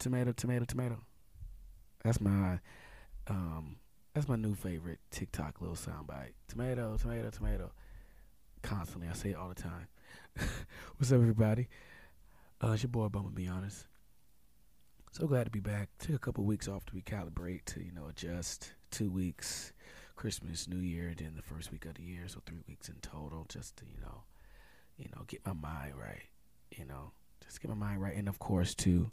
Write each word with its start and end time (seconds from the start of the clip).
tomato, 0.00 0.32
tomato, 0.32 0.64
tomato. 0.64 0.98
That's 2.02 2.20
my 2.20 2.58
um 3.28 3.76
that's 4.14 4.26
my 4.26 4.34
new 4.34 4.54
favorite 4.54 4.98
TikTok 5.12 5.60
little 5.60 5.76
soundbite. 5.76 6.32
Tomato, 6.48 6.96
tomato, 6.96 7.30
tomato. 7.30 7.70
Constantly, 8.62 9.08
I 9.08 9.12
say 9.12 9.30
it 9.30 9.36
all 9.36 9.48
the 9.48 9.54
time. 9.54 9.86
What's 10.96 11.12
up, 11.12 11.20
everybody? 11.20 11.68
Uh, 12.62 12.72
it's 12.72 12.82
your 12.82 12.90
boy 12.90 13.08
Bummer. 13.08 13.30
Be 13.30 13.46
honest. 13.46 13.86
So 15.12 15.26
glad 15.26 15.44
to 15.44 15.50
be 15.50 15.60
back. 15.60 15.90
Took 15.98 16.16
a 16.16 16.18
couple 16.18 16.44
weeks 16.44 16.66
off 16.66 16.84
to 16.86 16.92
recalibrate, 16.92 17.64
to 17.66 17.84
you 17.84 17.92
know 17.92 18.08
adjust. 18.08 18.72
Two 18.90 19.10
weeks, 19.10 19.72
Christmas, 20.16 20.66
New 20.66 20.80
Year, 20.80 21.14
then 21.16 21.34
the 21.36 21.42
first 21.42 21.70
week 21.70 21.84
of 21.84 21.94
the 21.94 22.02
year, 22.02 22.26
so 22.26 22.40
three 22.44 22.60
weeks 22.66 22.88
in 22.88 22.96
total, 23.02 23.46
just 23.48 23.76
to 23.76 23.84
you 23.84 24.00
know, 24.00 24.24
you 24.96 25.08
know, 25.14 25.22
get 25.28 25.46
my 25.46 25.52
mind 25.52 25.94
right. 25.94 26.24
You 26.76 26.86
know, 26.86 27.12
just 27.44 27.60
get 27.60 27.68
my 27.68 27.76
mind 27.76 28.02
right, 28.02 28.16
and 28.16 28.28
of 28.28 28.38
course 28.38 28.74
to 28.76 29.10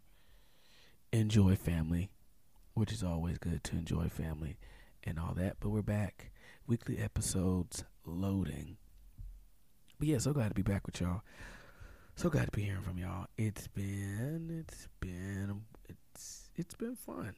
enjoy 1.12 1.56
family, 1.56 2.10
which 2.74 2.92
is 2.92 3.04
always 3.04 3.38
good 3.38 3.64
to 3.66 3.76
enjoy 3.76 4.10
family 4.10 4.58
and 5.04 5.20
all 5.20 5.34
that. 5.36 5.58
But 5.60 5.70
we're 5.70 5.82
back, 5.82 6.32
weekly 6.68 6.98
episodes 6.98 7.84
loading. 8.06 8.78
But 10.00 10.08
yeah, 10.08 10.18
so 10.20 10.34
glad 10.34 10.50
to 10.50 10.54
be 10.54 10.62
back 10.62 10.86
with 10.86 11.02
y'all. 11.02 11.22
So 12.16 12.30
glad 12.30 12.46
to 12.46 12.52
be 12.52 12.64
hearing 12.64 12.82
from 12.82 12.98
y'all. 12.98 13.28
It's 13.38 13.68
been, 13.68 14.64
it's 14.68 14.88
been, 15.00 15.62
it's 15.88 16.50
it's 16.56 16.76
been 16.76 16.96
fun. 16.96 17.36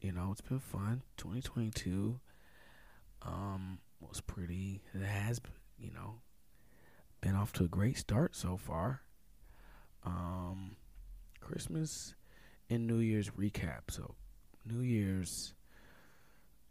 You 0.00 0.12
know, 0.12 0.30
it's 0.32 0.40
been 0.40 0.60
fun. 0.60 1.02
2022 1.16 2.20
um 3.22 3.78
was 4.00 4.20
pretty. 4.20 4.82
It 4.94 5.02
has, 5.02 5.40
you 5.78 5.90
know, 5.92 6.20
been 7.20 7.34
off 7.34 7.52
to 7.54 7.64
a 7.64 7.68
great 7.68 7.98
start 7.98 8.34
so 8.34 8.56
far. 8.56 9.02
Um, 10.04 10.76
Christmas 11.40 12.14
and 12.70 12.86
New 12.86 12.98
Year's 12.98 13.30
recap. 13.30 13.90
So, 13.90 14.14
New 14.64 14.80
Year's, 14.80 15.52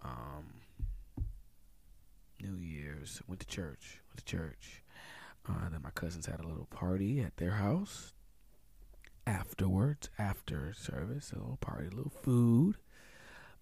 um, 0.02 0.62
New 2.42 2.56
Year's 2.56 3.22
went 3.28 3.42
to 3.42 3.48
church. 3.48 4.00
Went 4.10 4.18
to 4.18 4.26
church. 4.26 4.82
Uh, 5.48 5.70
then 5.70 5.82
my 5.84 5.92
cousins 5.92 6.26
had 6.26 6.40
a 6.40 6.48
little 6.48 6.68
party 6.68 7.20
at 7.20 7.36
their 7.38 7.52
house. 7.52 8.14
Afterwards, 9.28 10.10
after 10.18 10.74
service, 10.74 11.32
a 11.34 11.40
little 11.40 11.58
party, 11.62 11.88
a 11.88 11.96
little 11.96 12.12
food, 12.24 12.78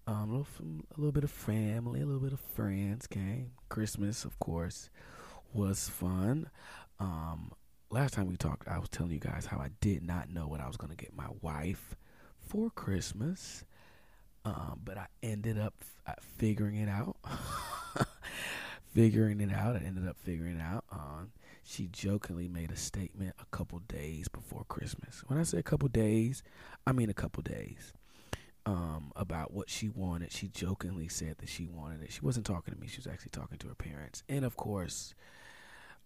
um, 0.06 0.30
a 0.30 0.38
little, 0.38 0.46
a 0.60 1.00
little 1.00 1.12
bit 1.12 1.24
of 1.24 1.30
family, 1.30 2.00
a 2.00 2.06
little 2.06 2.22
bit 2.22 2.32
of 2.32 2.40
friends 2.40 3.06
came. 3.06 3.50
Christmas, 3.68 4.24
of 4.24 4.38
course, 4.38 4.88
was 5.52 5.88
fun. 5.88 6.48
Um, 7.00 7.52
last 7.90 8.14
time 8.14 8.28
we 8.28 8.36
talked, 8.36 8.66
I 8.68 8.78
was 8.78 8.88
telling 8.88 9.12
you 9.12 9.18
guys 9.18 9.46
how 9.46 9.58
I 9.58 9.70
did 9.80 10.02
not 10.02 10.30
know 10.30 10.46
what 10.46 10.60
I 10.60 10.66
was 10.66 10.76
going 10.78 10.90
to 10.90 10.96
get 10.96 11.14
my 11.14 11.28
wife 11.42 11.96
for 12.48 12.70
Christmas. 12.70 13.64
Um, 14.44 14.80
but 14.84 14.96
I 14.96 15.06
ended 15.22 15.58
up 15.58 15.74
f- 15.80 15.96
uh, 16.06 16.12
figuring 16.38 16.76
it 16.76 16.88
out. 16.88 17.16
figuring 18.94 19.40
it 19.40 19.52
out. 19.52 19.76
I 19.76 19.80
ended 19.80 20.08
up 20.08 20.16
figuring 20.22 20.56
it 20.56 20.62
out. 20.62 20.84
Um, 20.90 21.32
she 21.62 21.88
jokingly 21.88 22.48
made 22.48 22.70
a 22.70 22.76
statement 22.76 23.34
a 23.40 23.44
couple 23.56 23.80
days 23.80 24.28
before 24.28 24.64
Christmas. 24.68 25.22
When 25.26 25.38
I 25.38 25.42
say 25.42 25.58
a 25.58 25.62
couple 25.62 25.88
days, 25.88 26.42
I 26.86 26.92
mean 26.92 27.10
a 27.10 27.14
couple 27.14 27.42
days. 27.42 27.92
Um, 28.64 29.12
about 29.16 29.54
what 29.54 29.70
she 29.70 29.88
wanted. 29.88 30.30
She 30.30 30.48
jokingly 30.48 31.08
said 31.08 31.36
that 31.38 31.48
she 31.48 31.66
wanted 31.66 32.02
it. 32.02 32.12
She 32.12 32.20
wasn't 32.20 32.44
talking 32.44 32.74
to 32.74 32.80
me. 32.80 32.86
She 32.86 32.98
was 32.98 33.06
actually 33.06 33.30
talking 33.30 33.56
to 33.58 33.68
her 33.68 33.74
parents. 33.74 34.22
And 34.28 34.44
of 34.44 34.56
course, 34.56 35.14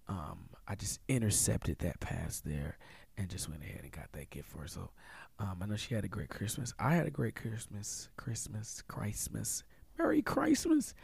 um, 0.08 0.48
I 0.68 0.76
just 0.76 1.00
intercepted 1.08 1.80
that 1.80 1.98
pass 1.98 2.40
there 2.40 2.78
and 3.22 3.30
just 3.30 3.48
went 3.48 3.62
ahead 3.62 3.80
and 3.82 3.92
got 3.92 4.12
that 4.12 4.30
gift 4.30 4.48
for 4.48 4.58
her. 4.58 4.68
So 4.68 4.90
um, 5.38 5.58
I 5.62 5.66
know 5.66 5.76
she 5.76 5.94
had 5.94 6.04
a 6.04 6.08
great 6.08 6.28
Christmas. 6.28 6.74
I 6.78 6.94
had 6.94 7.06
a 7.06 7.10
great 7.10 7.34
Christmas, 7.34 8.08
Christmas, 8.16 8.82
Christmas, 8.86 9.64
Merry 9.98 10.22
Christmas. 10.22 10.94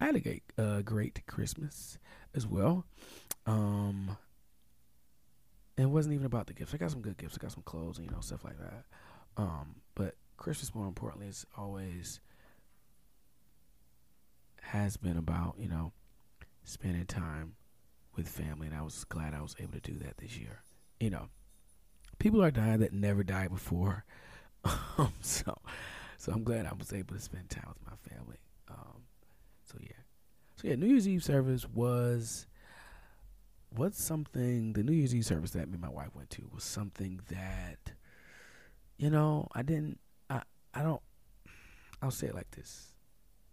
I 0.00 0.06
had 0.06 0.16
a 0.16 0.20
great, 0.20 0.42
uh, 0.56 0.80
great 0.82 1.26
Christmas 1.26 1.98
as 2.34 2.46
well. 2.46 2.84
Um, 3.46 4.16
it 5.76 5.86
wasn't 5.86 6.14
even 6.14 6.26
about 6.26 6.46
the 6.46 6.54
gifts. 6.54 6.74
I 6.74 6.76
got 6.78 6.90
some 6.90 7.02
good 7.02 7.16
gifts. 7.16 7.36
I 7.38 7.42
got 7.42 7.52
some 7.52 7.62
clothes 7.62 7.98
and 7.98 8.06
you 8.06 8.12
know 8.12 8.20
stuff 8.20 8.44
like 8.44 8.58
that. 8.58 8.84
Um, 9.36 9.76
but 9.94 10.16
Christmas, 10.36 10.74
more 10.74 10.86
importantly, 10.86 11.28
is 11.28 11.46
always 11.56 12.20
has 14.62 14.96
been 14.96 15.16
about 15.16 15.54
you 15.58 15.68
know 15.68 15.92
spending 16.64 17.06
time 17.06 17.54
with 18.16 18.28
family, 18.28 18.66
and 18.66 18.76
I 18.76 18.82
was 18.82 19.04
glad 19.04 19.34
I 19.34 19.42
was 19.42 19.54
able 19.60 19.72
to 19.72 19.80
do 19.80 19.98
that 19.98 20.18
this 20.18 20.36
year. 20.36 20.62
You 20.98 21.10
know, 21.10 21.28
people 22.18 22.42
are 22.42 22.50
dying 22.50 22.80
that 22.80 22.92
never 22.92 23.22
died 23.22 23.50
before, 23.50 24.04
um, 24.98 25.12
so 25.20 25.56
so 26.16 26.32
I'm 26.32 26.44
glad 26.44 26.66
I 26.66 26.72
was 26.78 26.92
able 26.92 27.14
to 27.14 27.20
spend 27.20 27.50
time 27.50 27.68
with 27.68 27.86
my 27.86 28.10
family. 28.10 28.38
Um, 28.68 29.02
so 29.64 29.78
yeah, 29.80 30.02
so 30.56 30.68
yeah, 30.68 30.74
New 30.74 30.86
Year's 30.86 31.08
Eve 31.08 31.22
service 31.22 31.66
was 31.68 32.46
was 33.74 33.96
something. 33.96 34.72
The 34.72 34.82
New 34.82 34.92
Year's 34.92 35.14
Eve 35.14 35.26
service 35.26 35.52
that 35.52 35.68
me 35.68 35.74
and 35.74 35.82
my 35.82 35.88
wife 35.88 36.14
went 36.14 36.30
to 36.30 36.48
was 36.52 36.64
something 36.64 37.20
that 37.28 37.92
you 38.96 39.10
know 39.10 39.48
I 39.54 39.62
didn't. 39.62 40.00
I 40.28 40.42
I 40.74 40.82
don't. 40.82 41.02
I'll 42.02 42.10
say 42.10 42.28
it 42.28 42.34
like 42.34 42.50
this. 42.52 42.92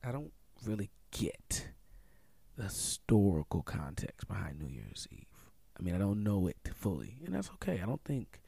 I 0.03 0.11
don't 0.11 0.31
really 0.65 0.89
get 1.11 1.69
the 2.57 2.63
historical 2.63 3.61
context 3.61 4.27
behind 4.27 4.59
New 4.59 4.67
Year's 4.67 5.07
Eve. 5.11 5.25
I 5.77 5.83
mean, 5.83 5.95
I 5.95 5.97
don't 5.97 6.23
know 6.23 6.47
it 6.47 6.57
fully, 6.73 7.17
and 7.25 7.35
that's 7.35 7.49
okay. 7.55 7.81
I 7.81 7.85
don't 7.85 8.03
think 8.03 8.39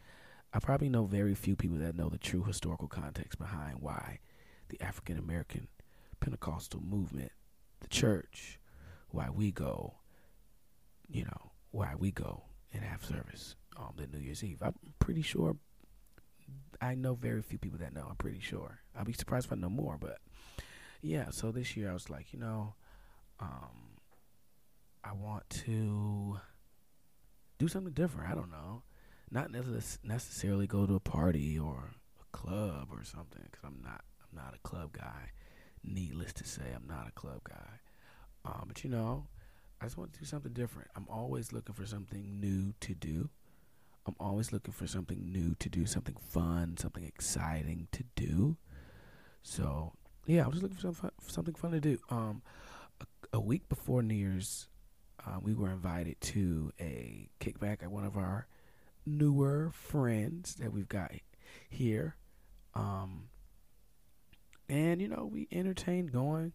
I 0.54 0.60
probably 0.60 0.90
know 0.90 1.06
very 1.06 1.36
few 1.36 1.56
people 1.56 1.78
that 1.78 1.96
know 1.96 2.10
the 2.10 2.18
true 2.18 2.44
historical 2.44 2.88
context 2.88 3.38
behind 3.38 3.78
why 3.80 4.20
the 4.70 4.82
African 4.82 5.18
American 5.18 5.68
Pentecostal 6.20 6.82
movement, 6.82 7.32
the 7.82 7.88
church, 7.88 8.60
why 9.10 9.30
we 9.30 9.52
go, 9.52 9.96
you 11.08 11.24
know, 11.26 11.52
why 11.72 11.94
we 11.98 12.12
go 12.12 12.44
and 12.74 12.84
have 12.84 13.06
service 13.06 13.56
on 13.78 13.94
the 13.98 14.08
New 14.08 14.24
Year's 14.24 14.44
Eve. 14.44 14.62
I'm 14.62 14.76
pretty 15.00 15.22
sure 15.22 15.56
I 16.82 16.96
know 16.96 17.16
very 17.16 17.42
few 17.42 17.58
people 17.58 17.80
that 17.80 17.94
know. 17.94 18.06
I'm 18.10 18.16
pretty 18.16 18.40
sure. 18.40 18.80
I'll 18.98 19.06
be 19.06 19.14
surprised 19.14 19.48
if 19.48 19.54
I 19.54 19.56
know 19.56 19.70
more, 19.70 19.98
but 20.00 20.18
yeah. 21.02 21.30
So 21.32 21.52
this 21.52 21.76
year 21.76 21.90
I 21.90 21.94
was 21.94 22.10
like, 22.10 22.34
you 22.34 22.40
know, 22.40 22.76
um, 23.40 24.00
I 25.04 25.14
want 25.14 25.50
to 25.66 26.40
do 27.58 27.68
something 27.68 27.94
different. 27.94 28.32
I 28.32 28.36
don't 28.36 28.52
know, 28.52 28.84
not 29.32 29.52
necessarily 29.52 30.68
go 30.68 30.86
to 30.86 30.96
a 30.96 31.00
party 31.00 31.58
or 31.60 31.92
a 32.22 32.38
club 32.38 32.90
or 32.92 33.04
something, 33.04 33.44
because 33.44 33.64
I'm 33.64 33.82
not. 33.84 34.02
I'm 34.22 34.38
not 34.38 34.54
a 34.56 34.68
club 34.68 34.92
guy. 34.94 35.32
Needless 35.84 36.34
to 36.34 36.44
say, 36.44 36.64
I'm 36.76 36.88
not 36.88 37.08
a 37.08 37.12
club 37.12 37.42
guy. 37.48 37.80
Um, 38.46 38.66
but 38.68 38.84
you 38.84 38.90
know, 38.90 39.28
I 39.80 39.86
just 39.86 39.98
want 39.98 40.14
to 40.14 40.20
do 40.20 40.26
something 40.26 40.54
different. 40.54 40.90
I'm 40.96 41.08
always 41.10 41.54
looking 41.54 41.76
for 41.76 41.86
something 41.86 42.40
new 42.40 42.74
to 42.82 42.94
do. 42.94 43.30
I'm 44.06 44.16
always 44.20 44.52
looking 44.54 44.74
for 44.74 44.88
something 44.88 45.32
new 45.32 45.56
to 45.60 45.70
do, 45.70 45.86
something 45.86 46.16
fun, 46.16 46.78
something 46.78 47.04
exciting 47.04 47.88
to 47.92 48.04
do. 48.16 48.58
So 49.44 49.94
yeah, 50.26 50.46
I 50.46 50.48
was 50.48 50.62
looking 50.62 50.78
for, 50.78 50.94
fun, 50.94 51.12
something 51.28 51.54
fun 51.54 51.72
to 51.72 51.80
do. 51.80 52.00
Um, 52.10 52.42
a, 53.02 53.38
a 53.38 53.40
week 53.40 53.68
before 53.70 54.02
New 54.02 54.16
Year's, 54.16 54.68
uh, 55.26 55.40
we 55.42 55.54
were 55.54 55.70
invited 55.70 56.20
to 56.22 56.72
a 56.80 57.30
kickback 57.40 57.84
at 57.84 57.92
one 57.92 58.06
of 58.06 58.18
our 58.18 58.48
newer 59.08 59.72
friends 59.74 60.56
that 60.56 60.72
we've 60.72 60.90
got 60.90 61.12
here. 61.70 62.16
Um, 62.74 63.30
and 64.70 65.02
you 65.02 65.08
know, 65.08 65.30
we 65.32 65.48
entertained 65.52 66.12
going. 66.12 66.54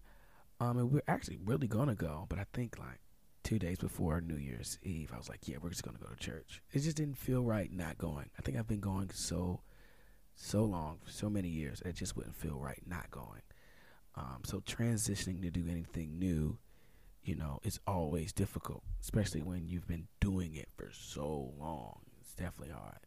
Um, 0.60 0.78
and 0.78 0.92
we're 0.92 1.02
actually 1.08 1.38
really 1.44 1.66
gonna 1.66 1.96
go, 1.96 2.26
but 2.28 2.38
I 2.38 2.46
think 2.52 2.78
like 2.78 3.00
two 3.42 3.58
days 3.58 3.78
before 3.78 4.20
New 4.20 4.36
Year's 4.36 4.78
Eve, 4.82 5.10
I 5.12 5.18
was 5.18 5.28
like, 5.28 5.48
yeah, 5.48 5.56
we're 5.60 5.70
just 5.70 5.82
gonna 5.82 5.98
go 5.98 6.06
to 6.06 6.16
church. 6.16 6.62
It 6.72 6.80
just 6.80 6.96
didn't 6.96 7.18
feel 7.18 7.42
right 7.42 7.72
not 7.72 7.98
going. 7.98 8.30
I 8.38 8.42
think 8.42 8.56
I've 8.56 8.68
been 8.68 8.78
going 8.80 9.10
so, 9.12 9.62
so 10.36 10.62
long, 10.64 11.00
so 11.06 11.28
many 11.28 11.48
years, 11.48 11.82
it 11.84 11.96
just 11.96 12.16
wouldn't 12.16 12.36
feel 12.36 12.58
right 12.58 12.82
not 12.86 13.10
going. 13.10 13.42
Um, 14.14 14.42
so 14.44 14.60
transitioning 14.60 15.42
to 15.42 15.50
do 15.50 15.66
anything 15.68 16.18
new, 16.18 16.58
you 17.24 17.34
know, 17.34 17.58
is 17.64 17.80
always 17.86 18.32
difficult, 18.32 18.82
especially 19.00 19.42
when 19.42 19.66
you've 19.66 19.88
been 19.88 20.06
doing 20.20 20.54
it 20.54 20.68
for 20.76 20.90
so 20.92 21.52
long. 21.58 22.00
It's 22.32 22.40
definitely 22.40 22.72
hard. 22.74 22.98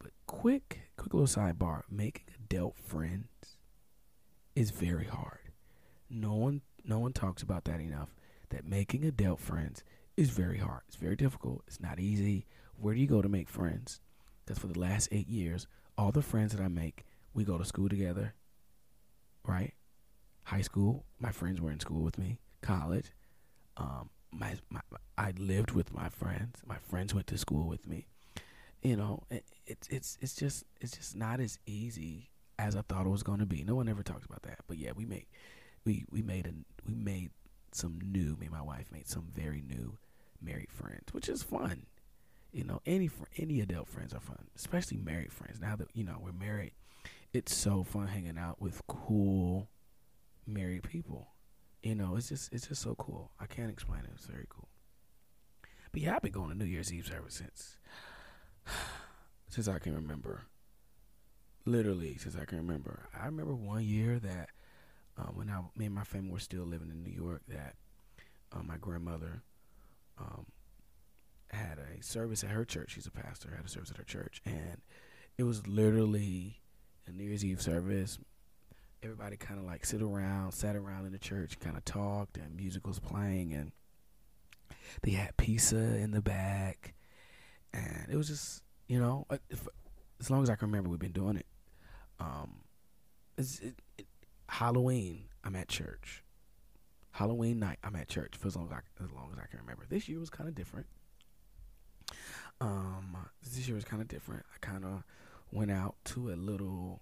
But 0.00 0.10
quick, 0.26 0.80
quick 0.96 1.14
little 1.14 1.28
sidebar: 1.28 1.82
making 1.88 2.24
adult 2.34 2.76
friends 2.76 3.56
is 4.56 4.72
very 4.72 5.04
hard. 5.04 5.38
No 6.10 6.34
one, 6.34 6.62
no 6.84 6.98
one 6.98 7.12
talks 7.12 7.42
about 7.42 7.64
that 7.64 7.80
enough 7.80 8.16
that 8.50 8.66
making 8.66 9.04
adult 9.04 9.38
friends 9.38 9.84
is 10.16 10.30
very 10.30 10.58
hard. 10.58 10.82
It's 10.88 10.96
very 10.96 11.14
difficult. 11.14 11.62
It's 11.68 11.80
not 11.80 12.00
easy. 12.00 12.46
Where 12.76 12.94
do 12.94 13.00
you 13.00 13.06
go 13.06 13.22
to 13.22 13.28
make 13.28 13.48
friends? 13.48 14.00
Because 14.44 14.58
for 14.58 14.66
the 14.66 14.78
last 14.78 15.08
eight 15.12 15.28
years, 15.28 15.68
all 15.96 16.10
the 16.10 16.20
friends 16.20 16.52
that 16.52 16.60
I 16.60 16.66
make, 16.68 17.04
we 17.34 17.44
go 17.44 17.58
to 17.58 17.64
school 17.64 17.88
together, 17.88 18.34
right? 19.46 19.72
High 20.42 20.62
school, 20.62 21.04
my 21.20 21.30
friends 21.30 21.60
were 21.60 21.70
in 21.70 21.78
school 21.78 22.02
with 22.02 22.18
me. 22.18 22.40
College, 22.60 23.12
um, 23.76 24.10
my, 24.32 24.56
my 24.68 24.80
I 25.16 25.32
lived 25.38 25.70
with 25.70 25.94
my 25.94 26.08
friends. 26.08 26.60
My 26.66 26.78
friends 26.78 27.14
went 27.14 27.28
to 27.28 27.38
school 27.38 27.68
with 27.68 27.86
me, 27.86 28.06
you 28.82 28.96
know, 28.96 29.22
it, 29.30 29.44
it's 29.66 29.88
it's 29.88 30.18
it's 30.20 30.34
just 30.34 30.64
it's 30.80 30.96
just 30.96 31.16
not 31.16 31.40
as 31.40 31.58
easy 31.66 32.30
as 32.58 32.76
I 32.76 32.82
thought 32.82 33.06
it 33.06 33.10
was 33.10 33.22
going 33.22 33.38
to 33.38 33.46
be. 33.46 33.62
No 33.64 33.76
one 33.76 33.88
ever 33.88 34.02
talks 34.02 34.26
about 34.26 34.42
that, 34.42 34.58
but 34.66 34.76
yeah, 34.76 34.90
we 34.94 35.04
made 35.04 35.26
we 35.84 36.04
we 36.10 36.20
made 36.22 36.46
a 36.46 36.52
we 36.86 36.94
made 36.94 37.30
some 37.70 37.98
new. 38.04 38.36
Me 38.36 38.46
and 38.46 38.50
my 38.50 38.62
wife 38.62 38.86
made 38.92 39.08
some 39.08 39.28
very 39.32 39.62
new 39.62 39.98
married 40.40 40.70
friends, 40.70 41.12
which 41.12 41.28
is 41.28 41.42
fun. 41.42 41.86
You 42.52 42.64
know, 42.64 42.82
any 42.84 43.06
fr- 43.06 43.24
any 43.36 43.60
adult 43.60 43.88
friends 43.88 44.12
are 44.12 44.20
fun, 44.20 44.46
especially 44.56 44.98
married 44.98 45.32
friends. 45.32 45.60
Now 45.60 45.76
that 45.76 45.88
you 45.94 46.02
know 46.04 46.18
we're 46.20 46.32
married, 46.32 46.72
it's 47.32 47.54
so 47.54 47.84
fun 47.84 48.08
hanging 48.08 48.36
out 48.36 48.60
with 48.60 48.82
cool 48.88 49.68
married 50.44 50.82
people. 50.82 51.28
You 51.82 51.94
know, 51.94 52.16
it's 52.16 52.28
just 52.28 52.52
it's 52.52 52.66
just 52.66 52.82
so 52.82 52.96
cool. 52.96 53.30
I 53.40 53.46
can't 53.46 53.70
explain 53.70 54.00
it. 54.00 54.10
It's 54.16 54.26
very 54.26 54.46
cool. 54.48 54.68
But 55.92 56.00
yeah, 56.02 56.16
I've 56.16 56.22
been 56.22 56.32
going 56.32 56.48
to 56.48 56.56
New 56.56 56.64
Year's 56.64 56.92
Eve 56.92 57.12
ever 57.14 57.28
since 57.28 57.76
since 59.48 59.68
I 59.68 59.78
can 59.78 59.94
remember. 59.94 60.42
Literally, 61.64 62.16
since 62.16 62.36
I 62.36 62.44
can 62.44 62.58
remember. 62.58 63.08
I 63.18 63.26
remember 63.26 63.54
one 63.54 63.84
year 63.84 64.18
that 64.18 64.50
um, 65.16 65.32
when 65.34 65.50
I, 65.50 65.60
me 65.76 65.86
and 65.86 65.94
my 65.94 66.04
family 66.04 66.30
were 66.30 66.40
still 66.40 66.64
living 66.64 66.90
in 66.90 67.02
New 67.02 67.12
York, 67.12 67.42
that 67.48 67.76
uh, 68.52 68.62
my 68.62 68.76
grandmother 68.78 69.42
um, 70.18 70.46
had 71.50 71.78
a 71.78 72.02
service 72.02 72.42
at 72.42 72.50
her 72.50 72.64
church. 72.64 72.92
She's 72.92 73.06
a 73.06 73.10
pastor. 73.10 73.52
Had 73.54 73.64
a 73.64 73.68
service 73.68 73.90
at 73.90 73.98
her 73.98 74.04
church, 74.04 74.40
and 74.44 74.80
it 75.38 75.44
was 75.44 75.66
literally 75.66 76.60
a 77.06 77.12
New 77.12 77.24
Year's 77.24 77.44
Eve 77.44 77.62
service. 77.62 78.18
Everybody 79.02 79.36
kind 79.36 79.58
of 79.58 79.66
like 79.66 79.84
sit 79.84 80.00
around, 80.00 80.52
sat 80.52 80.76
around 80.76 81.06
in 81.06 81.12
the 81.12 81.18
church, 81.18 81.58
kind 81.58 81.76
of 81.76 81.84
talked, 81.84 82.36
and 82.36 82.56
music 82.56 82.86
was 82.86 83.00
playing, 83.00 83.52
and 83.52 83.72
they 85.02 85.12
had 85.12 85.36
pizza 85.36 85.76
in 85.76 86.12
the 86.12 86.20
back, 86.20 86.94
and 87.72 88.06
it 88.10 88.16
was 88.16 88.28
just 88.28 88.62
you 88.92 89.00
know, 89.00 89.26
if, 89.48 89.66
as 90.20 90.30
long 90.30 90.42
as 90.42 90.50
I 90.50 90.54
can 90.54 90.68
remember, 90.68 90.90
we've 90.90 90.98
been 90.98 91.12
doing 91.12 91.36
it. 91.36 91.46
Um, 92.20 92.56
it's, 93.38 93.58
it, 93.60 93.74
it, 93.96 94.06
Halloween, 94.48 95.24
I'm 95.42 95.56
at 95.56 95.68
church. 95.68 96.22
Halloween 97.12 97.58
night, 97.58 97.78
I'm 97.82 97.96
at 97.96 98.08
church 98.08 98.34
for 98.36 98.48
as 98.48 98.56
long 98.56 98.66
as 98.66 98.72
I, 98.72 99.04
as 99.04 99.10
long 99.12 99.30
as 99.32 99.38
I 99.38 99.46
can 99.46 99.60
remember. 99.60 99.84
This 99.88 100.10
year 100.10 100.20
was 100.20 100.28
kind 100.28 100.46
of 100.46 100.54
different. 100.54 100.86
Um, 102.60 103.16
this 103.42 103.66
year 103.66 103.74
was 103.74 103.84
kind 103.84 104.02
of 104.02 104.08
different. 104.08 104.44
I 104.54 104.58
kind 104.64 104.84
of 104.84 105.04
went 105.50 105.70
out 105.70 105.96
to 106.06 106.30
a 106.30 106.36
little. 106.36 107.00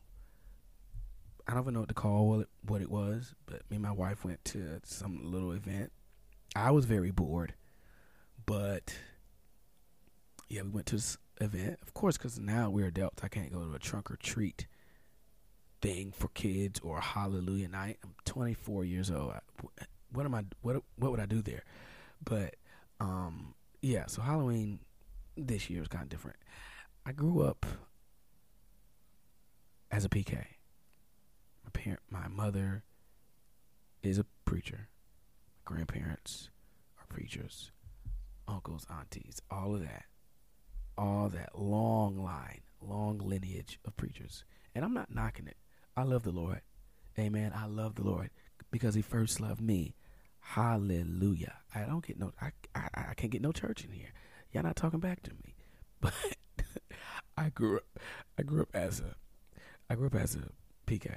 I 1.49 1.55
don't 1.55 1.63
even 1.63 1.75
know 1.75 1.81
what 1.81 1.89
to 1.89 1.95
call 1.95 2.29
what 2.29 2.41
it, 2.41 2.49
what 2.65 2.83
it 2.83 2.91
was, 2.91 3.35
but 3.47 3.63
me 3.69 3.77
and 3.77 3.83
my 3.83 3.91
wife 3.91 4.25
went 4.25 4.45
to 4.47 4.81
some 4.85 5.21
little 5.25 5.51
event. 5.51 5.91
I 6.55 6.71
was 6.71 6.85
very 6.85 7.11
bored, 7.11 7.55
but 8.47 8.95
yeah, 10.51 10.63
we 10.63 10.71
went 10.71 10.87
to 10.87 10.97
this 10.97 11.17
event, 11.41 11.79
of 11.81 11.95
course, 11.95 12.19
because 12.19 12.39
now 12.39 12.69
we're 12.69 12.89
adults. 12.89 13.23
I 13.23 13.29
can't 13.29 13.53
go 13.53 13.65
to 13.65 13.73
a 13.75 13.79
trunk 13.79 14.11
or 14.11 14.17
treat 14.17 14.67
thing 15.81 16.13
for 16.13 16.29
kids 16.29 16.81
or 16.81 17.01
hallelujah 17.01 17.69
night. 17.69 17.99
I'm 18.03 18.15
24 18.25 18.85
years 18.85 19.11
old. 19.13 19.33
What 20.13 20.27
am 20.27 20.35
I? 20.35 20.45
What 20.61 20.83
what 20.97 21.13
would 21.13 21.21
I 21.21 21.27
do 21.27 21.41
there? 21.41 21.63
But 22.23 22.57
um, 22.99 23.55
yeah. 23.81 24.07
So 24.07 24.23
Halloween 24.23 24.81
this 25.37 25.71
year 25.71 25.83
is 25.83 25.89
kind 25.89 26.03
of 26.03 26.09
different. 26.09 26.37
I 27.07 27.13
grew 27.13 27.43
up 27.43 27.65
as 29.91 30.05
a 30.05 30.09
PK. 30.09 30.35
My 30.35 31.71
parent, 31.73 32.01
my 32.11 32.27
mother 32.27 32.83
is 34.03 34.19
a 34.19 34.27
preacher. 34.45 34.89
My 35.55 35.77
grandparents 35.77 36.51
are 36.99 37.07
preachers. 37.07 37.71
Uncles, 38.49 38.85
aunties, 38.91 39.41
all 39.49 39.77
of 39.77 39.83
that, 39.83 40.07
all 41.01 41.31
that 41.31 41.59
long 41.59 42.23
line, 42.23 42.61
long 42.83 43.19
lineage 43.19 43.81
of 43.87 43.97
preachers. 43.97 44.45
And 44.75 44.85
I'm 44.85 44.93
not 44.93 45.13
knocking 45.13 45.47
it. 45.47 45.57
I 45.97 46.03
love 46.03 46.25
the 46.25 46.31
Lord. 46.31 46.61
Amen. 47.19 47.53
I 47.57 47.65
love 47.65 47.95
the 47.95 48.05
Lord 48.05 48.31
because 48.71 48.95
He 48.95 49.03
first 49.03 49.41
loved 49.41 49.63
me. 49.63 49.97
Hallelujah. 50.41 51.55
I 51.75 51.81
don't 51.81 52.07
get 52.07 52.19
no. 52.19 52.33
I 52.41 52.51
I, 52.75 52.89
I 53.11 53.15
can't 53.15 53.33
get 53.33 53.41
no 53.41 53.51
church 53.51 53.83
in 53.85 53.93
here. 53.93 54.13
Y'all 54.53 54.63
not 54.63 54.77
talking 54.77 55.01
back 55.01 55.23
to 55.23 55.31
me. 55.31 55.55
But 56.03 56.15
I 57.37 57.51
grew 57.51 57.77
up. 57.77 57.85
I 58.39 58.43
grew 58.43 58.63
up 58.63 58.75
as 58.75 59.01
a. 59.01 59.15
I 59.89 59.95
grew 59.95 60.07
up 60.07 60.15
as 60.15 60.35
a 60.35 60.49
PK. 60.87 61.11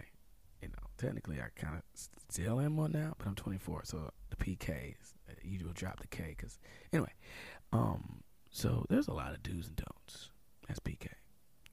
You 0.61 0.69
know, 0.69 0.87
technically 0.97 1.39
I 1.39 1.47
kind 1.59 1.75
of 1.75 1.83
still 2.29 2.59
am 2.59 2.77
one 2.77 2.91
now, 2.91 3.13
but 3.17 3.27
I'm 3.27 3.35
24, 3.35 3.81
so 3.85 4.09
the 4.29 4.35
PK 4.37 4.95
is 5.01 5.13
you 5.41 5.65
will 5.65 5.73
drop 5.73 5.99
the 5.99 6.07
K 6.07 6.35
because 6.37 6.57
anyway. 6.91 7.13
Um. 7.71 8.23
So 8.53 8.85
there's 8.87 9.07
a 9.07 9.13
lot 9.13 9.33
of 9.33 9.41
do's 9.41 9.65
and 9.67 9.75
don'ts 9.75 10.29
as 10.69 10.79
PK. 10.79 11.07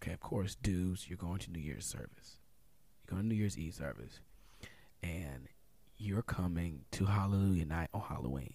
Okay, 0.03 0.13
of 0.13 0.21
course, 0.21 0.55
do's. 0.55 1.07
You're 1.09 1.19
going 1.19 1.39
to 1.41 1.53
New 1.53 1.61
Year's 1.61 1.85
service 1.85 2.39
You're 3.05 3.17
going 3.17 3.23
to 3.23 3.29
New 3.29 3.35
Year's 3.39 3.59
Eve 3.59 3.75
service, 3.75 4.21
and 5.03 5.47
you're 5.99 6.23
coming 6.23 6.87
to 6.93 7.05
Hallelujah 7.05 7.67
night 7.67 7.91
on 7.93 8.01
Halloween. 8.01 8.55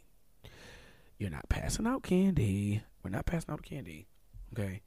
You're 1.19 1.29
not 1.29 1.47
passing 1.49 1.85
out 1.85 2.01
candy. 2.01 2.81
We're 3.03 3.11
not 3.11 3.27
passing 3.27 3.53
out 3.53 3.61
candy. 3.61 4.07
Okay? 4.53 4.81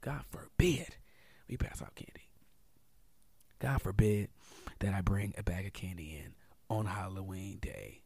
God 0.00 0.22
forbid 0.30 0.96
we 1.48 1.56
pass 1.56 1.82
out 1.82 1.96
candy. 1.96 2.30
God 3.58 3.82
forbid 3.82 4.28
that 4.78 4.94
I 4.94 5.00
bring 5.00 5.34
a 5.36 5.42
bag 5.42 5.66
of 5.66 5.72
candy 5.72 6.22
in 6.24 6.34
on 6.70 6.86
Halloween 6.86 7.58
day, 7.60 8.02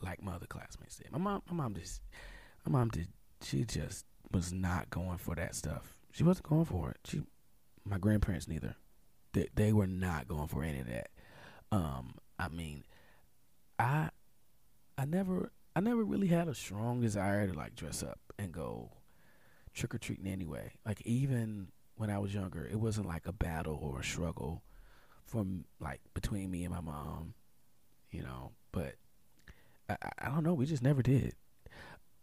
like 0.00 0.22
my 0.22 0.34
other 0.34 0.46
classmates 0.46 0.96
did. 0.96 1.10
My 1.10 1.18
mom, 1.18 1.42
my 1.50 1.54
mom 1.54 1.74
just, 1.74 2.00
my 2.64 2.78
mom 2.78 2.88
did. 2.88 3.08
She 3.42 3.64
just 3.64 4.06
was 4.30 4.52
not 4.52 4.90
going 4.90 5.18
for 5.18 5.34
that 5.34 5.54
stuff. 5.54 5.94
She 6.10 6.24
wasn't 6.24 6.48
going 6.48 6.64
for 6.64 6.90
it. 6.90 6.98
She, 7.04 7.22
my 7.84 7.98
grandparents 7.98 8.48
neither. 8.48 8.76
They, 9.32 9.48
they 9.54 9.72
were 9.72 9.86
not 9.86 10.28
going 10.28 10.48
for 10.48 10.62
any 10.62 10.80
of 10.80 10.86
that. 10.86 11.08
Um, 11.70 12.14
I 12.38 12.48
mean, 12.48 12.84
I 13.78 14.10
I 14.98 15.04
never 15.04 15.50
I 15.74 15.80
never 15.80 16.04
really 16.04 16.28
had 16.28 16.48
a 16.48 16.54
strong 16.54 17.00
desire 17.00 17.46
to 17.46 17.54
like 17.54 17.74
dress 17.74 18.02
up 18.02 18.18
and 18.38 18.52
go 18.52 18.90
trick 19.74 19.94
or 19.94 19.98
treating 19.98 20.26
anyway. 20.26 20.72
Like 20.84 21.00
even 21.02 21.68
when 21.96 22.10
I 22.10 22.18
was 22.18 22.34
younger, 22.34 22.66
it 22.70 22.78
wasn't 22.78 23.08
like 23.08 23.26
a 23.26 23.32
battle 23.32 23.78
or 23.80 24.00
a 24.00 24.04
struggle 24.04 24.62
from 25.24 25.64
like 25.80 26.00
between 26.14 26.50
me 26.50 26.64
and 26.64 26.74
my 26.74 26.80
mom, 26.80 27.34
you 28.10 28.22
know. 28.22 28.52
But 28.70 28.96
I, 29.88 29.96
I 30.18 30.28
don't 30.28 30.44
know. 30.44 30.54
We 30.54 30.66
just 30.66 30.82
never 30.82 31.02
did. 31.02 31.34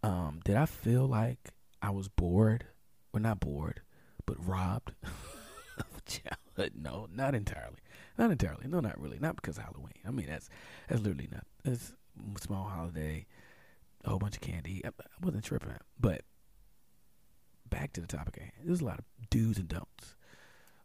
Um, 0.02 0.40
did 0.44 0.56
I 0.56 0.66
feel 0.66 1.06
like 1.06 1.50
I 1.82 1.90
was 1.90 2.08
bored? 2.08 2.66
Or 3.12 3.20
not 3.20 3.40
bored, 3.40 3.82
but 4.28 4.38
robbed 4.46 4.94
of 5.04 6.06
childhood. 6.06 6.74
No, 6.80 7.08
not 7.12 7.34
entirely. 7.34 7.80
Not 8.20 8.30
entirely. 8.30 8.68
No, 8.68 8.80
not 8.82 9.00
really. 9.02 9.18
Not 9.20 9.36
because 9.36 9.58
of 9.58 9.64
Halloween. 9.64 9.94
I 10.08 10.12
mean, 10.12 10.28
that's 10.28 10.48
that's 10.88 11.02
literally 11.02 11.28
not. 11.32 11.46
It's 11.66 11.92
a 12.36 12.40
small 12.40 12.66
holiday, 12.66 13.26
a 14.06 14.10
whole 14.10 14.20
bunch 14.20 14.36
of 14.36 14.42
candy. 14.42 14.84
I, 14.86 14.90
I 14.90 15.26
wasn't 15.26 15.44
tripping. 15.44 15.72
But 16.00 16.22
back 17.70 17.94
to 17.94 18.02
the 18.02 18.08
topic. 18.08 18.54
There's 18.64 18.82
a 18.82 18.86
lot 18.86 19.00
of 19.00 19.06
do's 19.30 19.58
and 19.58 19.68
don'ts. 19.68 20.16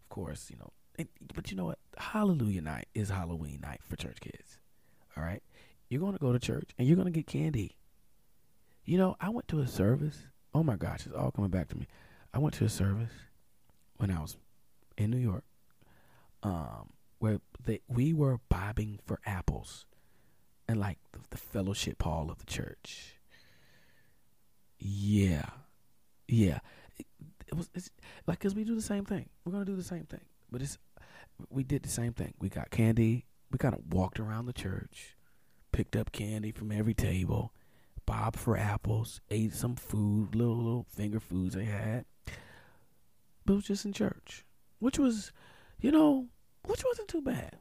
Of 0.03 0.09
course, 0.09 0.51
you 0.51 0.57
know. 0.57 1.07
But 1.35 1.51
you 1.51 1.57
know 1.57 1.65
what? 1.67 1.79
Hallelujah 1.99 2.63
night 2.63 2.89
is 2.95 3.09
Halloween 3.09 3.61
night 3.63 3.81
for 3.83 3.97
church 3.97 4.21
kids. 4.21 4.59
All 5.17 5.23
right? 5.23 5.43
You're 5.89 6.01
going 6.01 6.13
to 6.13 6.19
go 6.19 6.33
to 6.33 6.39
church 6.39 6.71
and 6.79 6.87
you're 6.87 6.97
going 6.97 7.13
to 7.13 7.13
get 7.13 7.27
candy. 7.27 7.77
You 8.85 8.99
know, 8.99 9.17
I 9.21 9.31
went 9.31 9.49
to 9.49 9.61
a 9.61 9.67
service. 9.67 10.27
Oh 10.55 10.63
my 10.63 10.77
gosh, 10.77 11.07
it's 11.07 11.15
all 11.15 11.31
coming 11.31 11.51
back 11.51 11.69
to 11.69 11.77
me. 11.77 11.87
I 12.33 12.39
went 12.39 12.55
to 12.57 12.65
a 12.65 12.69
service 12.69 13.13
when 13.97 14.11
I 14.11 14.21
was 14.21 14.37
in 14.99 15.11
New 15.11 15.19
York, 15.19 15.45
um, 16.43 16.91
where 17.19 17.41
they, 17.65 17.81
we 17.89 18.13
were 18.13 18.41
bobbing 18.49 18.99
for 19.07 19.21
apples, 19.25 19.87
and 20.69 20.79
like 20.79 20.99
the, 21.13 21.21
the 21.31 21.37
fellowship 21.37 22.03
hall 22.03 22.31
of 22.31 22.39
the 22.39 22.47
church. 22.47 23.15
Yeah, 24.79 25.47
yeah, 26.29 26.59
it, 27.47 27.55
was 27.55 27.71
it's, 27.75 27.91
like 28.27 28.41
because 28.41 28.55
we 28.55 28.65
do 28.65 28.75
the 28.75 28.83
same 28.83 29.05
thing. 29.05 29.29
We're 29.45 29.53
gonna 29.53 29.65
do 29.65 29.77
the 29.77 29.83
same 29.83 30.05
thing, 30.05 30.21
but 30.51 30.61
it's 30.61 30.79
we 31.51 31.65
did 31.65 31.83
the 31.83 31.89
same 31.89 32.13
thing. 32.13 32.35
We 32.39 32.49
got 32.49 32.71
candy. 32.71 33.27
We 33.51 33.59
kind 33.59 33.75
of 33.75 33.93
walked 33.93 34.21
around 34.21 34.47
the 34.47 34.53
church, 34.53 35.17
picked 35.73 35.97
up 35.97 36.13
candy 36.13 36.51
from 36.51 36.73
every 36.73 36.95
table, 36.95 37.53
bobbed 38.07 38.39
for 38.39 38.57
apples, 38.57 39.21
ate 39.31 39.55
some 39.55 39.77
food, 39.77 40.35
little 40.35 40.57
little 40.57 40.87
finger 40.89 41.21
foods 41.21 41.55
they 41.55 41.65
had. 41.65 42.05
But 43.45 43.55
it 43.55 43.57
was 43.57 43.65
just 43.65 43.85
in 43.85 43.93
church 43.93 44.45
which 44.85 44.99
was, 44.99 45.33
you 45.81 45.91
know, 45.91 46.27
which 46.67 46.85
wasn't 46.85 47.09
too 47.09 47.23
bad. 47.23 47.57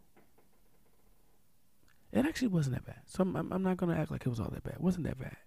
It 2.12 2.26
actually 2.26 2.50
wasn't 2.50 2.76
that 2.76 2.86
bad. 2.86 3.00
So 3.06 3.24
I'm, 3.24 3.50
I'm 3.50 3.64
not 3.64 3.78
gonna 3.78 3.96
act 3.96 4.12
like 4.12 4.26
it 4.26 4.30
was 4.30 4.42
all 4.42 4.50
that 4.50 4.64
bad. 4.64 4.74
It 4.74 4.82
wasn't 4.82 5.06
that 5.06 5.18
bad. 5.18 5.38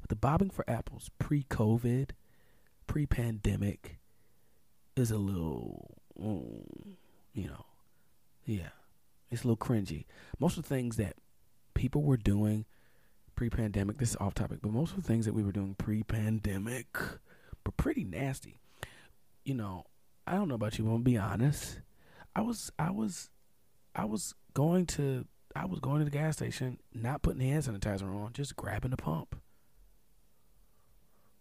But 0.00 0.08
the 0.08 0.16
bobbing 0.16 0.48
for 0.48 0.64
apples 0.66 1.10
pre-COVID, 1.18 2.12
pre-pandemic, 2.86 3.98
is 4.96 5.10
a 5.10 5.18
little, 5.18 5.98
mm, 6.18 6.94
you 7.34 7.48
know, 7.48 7.66
yeah, 8.46 8.70
it's 9.30 9.44
a 9.44 9.48
little 9.48 9.58
cringy. 9.58 10.06
Most 10.38 10.56
of 10.56 10.62
the 10.62 10.74
things 10.74 10.96
that 10.96 11.16
people 11.74 12.02
were 12.02 12.16
doing 12.16 12.64
pre-pandemic, 13.36 13.98
this 13.98 14.10
is 14.10 14.16
off 14.16 14.34
topic, 14.34 14.58
but 14.62 14.72
most 14.72 14.90
of 14.90 14.96
the 14.96 15.06
things 15.06 15.26
that 15.26 15.34
we 15.34 15.44
were 15.44 15.52
doing 15.52 15.74
pre-pandemic 15.74 16.98
were 17.64 17.72
pretty 17.76 18.04
nasty 18.04 18.58
you 19.46 19.54
know, 19.54 19.84
I 20.26 20.32
don't 20.32 20.48
know 20.48 20.56
about 20.56 20.76
you, 20.76 20.84
but 20.84 20.90
I'm 20.90 20.96
gonna 20.96 21.04
be 21.04 21.16
honest. 21.16 21.80
I 22.34 22.42
was 22.42 22.70
I 22.78 22.90
was 22.90 23.30
I 23.94 24.04
was 24.04 24.34
going 24.52 24.86
to 24.86 25.24
I 25.54 25.64
was 25.64 25.78
going 25.78 26.00
to 26.00 26.04
the 26.04 26.10
gas 26.10 26.36
station, 26.36 26.78
not 26.92 27.22
putting 27.22 27.40
hand 27.40 27.62
sanitizer 27.62 28.12
on, 28.12 28.32
just 28.34 28.56
grabbing 28.56 28.90
the 28.90 28.96
pump. 28.96 29.40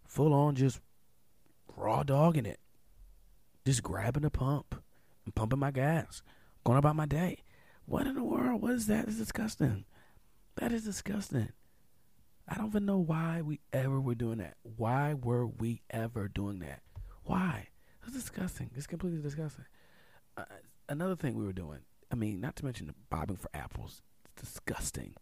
Full 0.08 0.34
on 0.34 0.56
just 0.56 0.80
raw 1.76 2.04
dogging 2.04 2.46
it. 2.46 2.60
Just 3.66 3.82
grabbing 3.82 4.22
the 4.22 4.30
pump 4.30 4.76
and 5.26 5.34
pumping 5.34 5.60
my 5.60 5.72
gas. 5.72 6.22
Going 6.64 6.78
about 6.78 6.96
my 6.96 7.08
day. 7.08 7.40
What 7.88 8.06
in 8.06 8.14
the 8.14 8.24
world? 8.24 8.62
What 8.62 8.74
is 8.74 8.86
that? 8.88 9.08
It's 9.08 9.18
disgusting. 9.18 9.86
That 10.58 10.72
is 10.72 10.84
disgusting. 10.84 11.50
I 12.48 12.56
don't 12.56 12.68
even 12.68 12.86
know 12.86 12.98
why 12.98 13.42
we 13.42 13.60
ever 13.74 14.00
were 14.00 14.16
doing 14.16 14.38
that. 14.38 14.56
Why 14.78 15.14
were 15.14 15.48
we 15.48 15.82
ever 15.90 16.28
doing 16.28 16.60
that? 16.60 16.82
Why? 17.24 17.70
It's 18.04 18.14
disgusting. 18.14 18.70
It's 18.76 18.86
completely 18.88 19.22
disgusting. 19.22 19.66
Uh, 20.38 20.44
another 20.88 21.16
thing 21.16 21.36
we 21.36 21.46
were 21.46 21.54
doing. 21.54 21.80
I 22.12 22.16
mean, 22.16 22.40
not 22.40 22.56
to 22.58 22.66
mention 22.66 22.88
the 22.88 22.94
bobbing 23.10 23.38
for 23.38 23.50
apples. 23.54 24.04
It's 24.26 24.54
disgusting. 24.54 25.16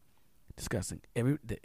Disgusting. 0.57 1.01
Every 1.15 1.37
the, 1.43 1.59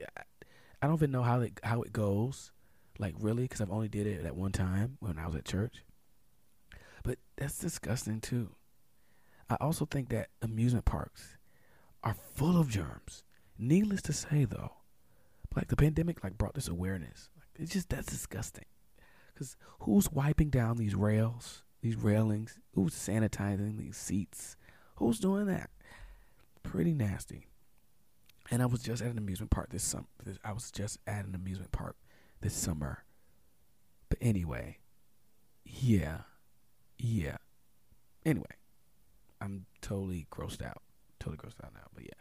I 0.80 0.86
don't 0.86 0.96
even 0.96 1.10
know 1.10 1.22
how 1.22 1.40
it 1.40 1.58
how 1.64 1.82
it 1.82 1.92
goes. 1.92 2.52
Like 3.00 3.14
really, 3.18 3.44
because 3.44 3.60
I've 3.60 3.70
only 3.70 3.88
did 3.88 4.06
it 4.06 4.24
at 4.24 4.36
one 4.36 4.52
time 4.52 4.96
when 5.00 5.18
I 5.18 5.26
was 5.26 5.34
at 5.34 5.44
church. 5.44 5.84
But 7.02 7.18
that's 7.36 7.58
disgusting 7.58 8.20
too. 8.20 8.50
I 9.50 9.56
also 9.60 9.86
think 9.86 10.10
that 10.10 10.28
amusement 10.42 10.84
parks 10.84 11.36
are 12.04 12.14
full 12.34 12.58
of 12.60 12.68
germs. 12.68 13.24
Needless 13.58 14.02
to 14.02 14.12
say, 14.12 14.44
though, 14.44 14.72
like 15.58 15.68
the 15.68 15.76
pandemic, 15.76 16.22
like 16.22 16.38
brought 16.38 16.54
this 16.54 16.68
awareness. 16.68 17.30
Like, 17.36 17.48
it's 17.58 17.72
just 17.72 17.88
that's 17.88 18.06
disgusting. 18.06 18.64
Because 19.34 19.56
who's 19.80 20.10
wiping 20.10 20.50
down 20.50 20.76
these 20.76 20.94
rails, 20.94 21.64
these 21.82 21.96
railings? 21.96 22.58
Who's 22.74 22.94
sanitizing 22.94 23.76
these 23.76 23.96
seats? 23.96 24.56
Who's 24.96 25.18
doing 25.18 25.46
that? 25.46 25.70
Pretty 26.62 26.94
nasty. 26.94 27.48
And 28.50 28.62
I 28.62 28.66
was 28.66 28.82
just 28.82 29.02
at 29.02 29.10
an 29.10 29.18
amusement 29.18 29.50
park 29.50 29.70
this 29.70 29.82
summer. 29.82 30.06
I 30.44 30.52
was 30.52 30.70
just 30.70 30.98
at 31.06 31.26
an 31.26 31.34
amusement 31.34 31.72
park 31.72 31.96
this 32.40 32.54
summer. 32.54 33.04
But 34.08 34.18
anyway, 34.20 34.78
yeah, 35.64 36.18
yeah. 36.98 37.36
Anyway, 38.24 38.46
I'm 39.40 39.66
totally 39.82 40.26
grossed 40.30 40.64
out. 40.64 40.82
Totally 41.20 41.36
grossed 41.36 41.64
out 41.64 41.74
now. 41.74 41.88
But 41.94 42.04
yeah, 42.04 42.20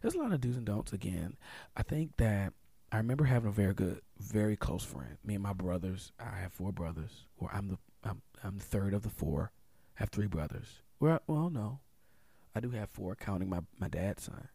there's 0.00 0.14
a 0.14 0.18
lot 0.18 0.32
of 0.32 0.40
do's 0.40 0.56
and 0.56 0.64
don'ts. 0.64 0.92
Again, 0.92 1.36
I 1.76 1.82
think 1.82 2.16
that 2.16 2.52
I 2.90 2.96
remember 2.96 3.24
having 3.24 3.48
a 3.48 3.52
very 3.52 3.74
good, 3.74 4.00
very 4.18 4.56
close 4.56 4.82
friend. 4.82 5.18
Me 5.24 5.34
and 5.34 5.42
my 5.42 5.52
brothers. 5.52 6.12
I 6.18 6.38
have 6.40 6.52
four 6.52 6.72
brothers. 6.72 7.26
Well, 7.38 7.50
I'm 7.52 7.68
the 7.68 7.78
I'm 8.04 8.22
I'm 8.42 8.58
third 8.58 8.94
of 8.94 9.02
the 9.02 9.10
four. 9.10 9.52
I 9.98 10.02
have 10.02 10.10
three 10.10 10.26
brothers. 10.26 10.80
Well, 11.00 11.20
well, 11.26 11.50
no, 11.50 11.80
I 12.54 12.60
do 12.60 12.70
have 12.70 12.88
four, 12.90 13.14
counting 13.14 13.48
my 13.48 13.60
my 13.78 13.88
dad's 13.88 14.24
son. 14.24 14.48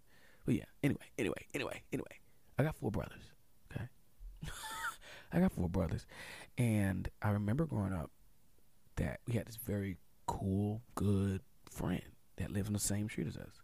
But 0.45 0.55
yeah. 0.55 0.65
Anyway, 0.81 1.05
anyway, 1.17 1.45
anyway, 1.53 1.81
anyway. 1.91 2.19
I 2.57 2.63
got 2.63 2.75
four 2.75 2.91
brothers. 2.91 3.31
Okay. 3.71 3.85
I 5.31 5.39
got 5.39 5.51
four 5.51 5.69
brothers, 5.69 6.05
and 6.57 7.09
I 7.21 7.31
remember 7.31 7.65
growing 7.65 7.93
up 7.93 8.11
that 8.95 9.19
we 9.27 9.33
had 9.33 9.45
this 9.45 9.57
very 9.57 9.97
cool, 10.25 10.81
good 10.95 11.41
friend 11.69 12.01
that 12.37 12.51
lived 12.51 12.67
in 12.67 12.73
the 12.73 12.79
same 12.79 13.09
street 13.09 13.27
as 13.27 13.37
us. 13.37 13.61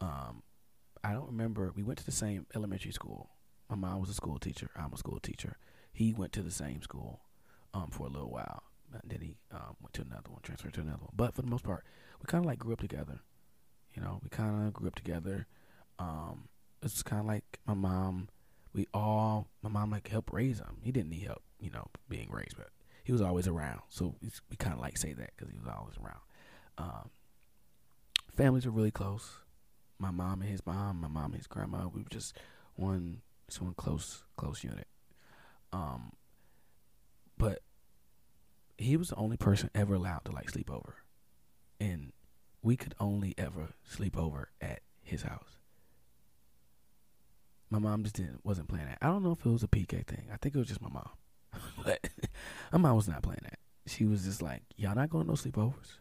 Um, 0.00 0.42
I 1.02 1.12
don't 1.12 1.26
remember. 1.26 1.72
We 1.74 1.82
went 1.82 1.98
to 1.98 2.06
the 2.06 2.12
same 2.12 2.46
elementary 2.54 2.92
school. 2.92 3.30
My 3.68 3.76
mom 3.76 4.00
was 4.00 4.10
a 4.10 4.14
school 4.14 4.38
teacher. 4.38 4.70
I'm 4.76 4.92
a 4.92 4.98
school 4.98 5.20
teacher. 5.20 5.56
He 5.92 6.12
went 6.12 6.32
to 6.32 6.42
the 6.42 6.50
same 6.50 6.82
school 6.82 7.20
um, 7.74 7.90
for 7.90 8.06
a 8.06 8.10
little 8.10 8.30
while. 8.30 8.62
And 8.92 9.10
then 9.10 9.20
he 9.20 9.36
um, 9.52 9.76
went 9.82 9.92
to 9.94 10.02
another 10.02 10.30
one, 10.30 10.40
transferred 10.42 10.74
to 10.74 10.80
another 10.80 11.02
one. 11.02 11.12
But 11.14 11.34
for 11.34 11.42
the 11.42 11.50
most 11.50 11.64
part, 11.64 11.84
we 12.20 12.26
kind 12.26 12.44
of 12.44 12.48
like 12.48 12.58
grew 12.58 12.72
up 12.72 12.80
together. 12.80 13.20
You 13.94 14.02
know, 14.02 14.20
we 14.22 14.30
kind 14.30 14.66
of 14.66 14.72
grew 14.72 14.88
up 14.88 14.94
together. 14.94 15.46
Um, 15.98 16.48
it's 16.82 17.02
kind 17.02 17.20
of 17.20 17.26
like 17.26 17.58
my 17.66 17.74
mom. 17.74 18.28
We 18.72 18.86
all, 18.94 19.48
my 19.62 19.68
mom 19.68 19.90
like 19.90 20.08
helped 20.08 20.32
raise 20.32 20.58
him. 20.58 20.78
He 20.82 20.92
didn't 20.92 21.10
need 21.10 21.26
help, 21.26 21.42
you 21.60 21.70
know, 21.70 21.88
being 22.08 22.30
raised, 22.30 22.56
but 22.56 22.68
he 23.02 23.12
was 23.12 23.20
always 23.20 23.48
around. 23.48 23.80
So 23.88 24.14
we 24.22 24.56
kind 24.56 24.74
of 24.74 24.80
like 24.80 24.96
say 24.96 25.12
that 25.14 25.30
because 25.36 25.50
he 25.50 25.58
was 25.58 25.66
always 25.66 25.96
around. 25.96 26.20
Um, 26.76 27.10
families 28.36 28.66
are 28.66 28.70
really 28.70 28.90
close. 28.90 29.38
My 29.98 30.10
mom 30.10 30.42
and 30.42 30.50
his 30.50 30.64
mom, 30.64 31.00
my 31.00 31.08
mom 31.08 31.32
and 31.32 31.36
his 31.36 31.46
grandma. 31.46 31.88
We 31.88 32.02
were 32.02 32.10
just 32.10 32.36
one 32.76 33.22
it's 33.48 33.60
one 33.60 33.74
close 33.74 34.22
close 34.36 34.62
unit. 34.62 34.86
Um, 35.72 36.12
but 37.36 37.62
he 38.76 38.96
was 38.96 39.08
the 39.08 39.16
only 39.16 39.36
person 39.36 39.70
ever 39.74 39.94
allowed 39.94 40.24
to 40.26 40.32
like 40.32 40.50
sleep 40.50 40.70
over, 40.70 40.96
and 41.80 42.12
we 42.62 42.76
could 42.76 42.94
only 43.00 43.34
ever 43.36 43.70
sleep 43.84 44.16
over 44.16 44.50
at 44.60 44.80
his 45.02 45.22
house. 45.22 45.58
My 47.70 47.78
mom 47.78 48.04
just 48.04 48.16
didn't 48.16 48.44
wasn't 48.44 48.68
playing 48.68 48.86
that. 48.86 48.98
I 49.00 49.06
don't 49.06 49.22
know 49.22 49.32
if 49.32 49.44
it 49.44 49.50
was 49.50 49.62
a 49.62 49.68
PK 49.68 50.06
thing. 50.06 50.28
I 50.32 50.36
think 50.36 50.54
it 50.54 50.58
was 50.58 50.68
just 50.68 50.82
my 50.82 50.90
mom, 50.90 51.10
but 51.84 52.06
my 52.72 52.78
mom 52.78 52.96
was 52.96 53.08
not 53.08 53.22
playing 53.22 53.40
that. 53.44 53.58
She 53.86 54.04
was 54.04 54.24
just 54.24 54.42
like, 54.42 54.62
"Y'all 54.76 54.94
not 54.94 55.08
going 55.10 55.26
no 55.26 55.32
sleepovers. 55.32 55.98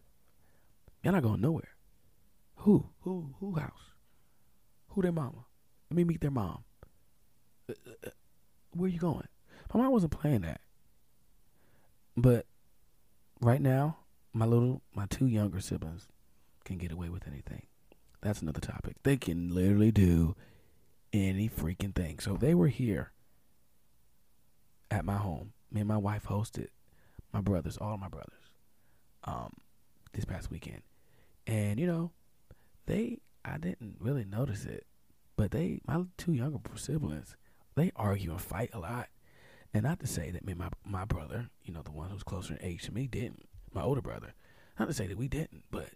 Y'all 1.02 1.14
not 1.14 1.24
going 1.24 1.40
nowhere. 1.40 1.70
Who? 2.58 2.90
Who? 3.02 3.36
Who 3.40 3.56
house? 3.56 3.94
Who 4.90 5.02
their 5.02 5.12
mama? 5.14 5.46
Let 5.90 5.96
me 5.96 6.04
meet 6.04 6.20
their 6.20 6.32
mom 6.32 6.64
where 8.72 8.88
are 8.88 8.88
you 8.88 9.00
going? 9.00 9.28
My 9.74 9.82
mom 9.82 9.92
wasn't 9.92 10.12
playing 10.12 10.42
that. 10.42 10.62
But 12.16 12.46
right 13.42 13.62
now, 13.62 13.98
my 14.34 14.46
little, 14.46 14.82
my 14.94 15.06
two 15.08 15.28
younger 15.28 15.60
siblings 15.60 16.08
can 16.64 16.78
get 16.78 16.92
away 16.92 17.10
with 17.10 17.28
anything. 17.28 17.64
That's 18.22 18.42
another 18.42 18.60
topic. 18.60 18.96
They 19.04 19.18
can 19.18 19.54
literally 19.54 19.92
do 19.92 20.36
any 21.14 21.50
freaking 21.50 21.94
thing. 21.94 22.20
So 22.20 22.36
they 22.36 22.54
were 22.54 22.68
here 22.68 23.12
at 24.90 25.06
my 25.06 25.18
home. 25.18 25.54
Me 25.72 25.82
and 25.82 25.88
my 25.88 25.98
wife 25.98 26.26
hosted 26.26 26.68
my 27.34 27.42
brothers, 27.42 27.78
all 27.78 27.98
my 27.98 28.08
brothers, 28.08 28.52
um, 29.26 29.54
this 30.14 30.26
past 30.26 30.50
weekend. 30.50 30.82
And, 31.46 31.80
you 31.80 31.88
know, 31.88 32.12
they, 32.86 33.20
I 33.46 33.58
didn't 33.58 33.98
really 34.00 34.26
notice 34.26 34.66
it, 34.66 34.86
but 35.36 35.52
they, 35.52 35.82
my 35.88 36.04
two 36.18 36.34
younger 36.34 36.60
siblings, 36.76 37.36
they 37.78 37.92
argue 37.96 38.32
and 38.32 38.42
fight 38.42 38.72
a 38.74 38.80
lot. 38.80 39.08
And 39.74 39.84
not 39.84 40.00
to 40.00 40.08
say 40.08 40.32
that 40.32 40.46
me 40.46 40.54
my, 40.54 40.70
my 40.86 41.06
brother, 41.06 41.50
you 41.64 41.74
know, 41.74 41.82
the 41.82 41.92
one 41.92 42.10
who's 42.10 42.24
closer 42.24 42.54
in 42.54 42.60
age 42.62 42.84
to 42.84 42.94
me, 42.94 43.08
didn't. 43.08 43.48
My 43.74 43.84
older 43.84 44.02
brother. 44.02 44.34
Not 44.80 44.88
to 44.88 44.94
say 44.94 45.08
that 45.08 45.18
we 45.18 45.28
didn't, 45.28 45.64
but 45.72 45.90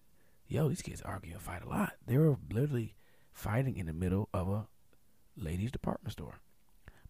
yo, 0.47 0.69
these 0.69 0.81
kids 0.81 1.01
argue 1.01 1.33
and 1.33 1.41
fight 1.41 1.63
a 1.63 1.69
lot. 1.69 1.93
They 2.05 2.17
were 2.17 2.37
literally 2.51 2.95
fighting 3.33 3.77
in 3.77 3.85
the 3.85 3.93
middle 3.93 4.29
of 4.33 4.49
a 4.49 4.67
ladies' 5.37 5.71
department 5.71 6.13
store. 6.13 6.39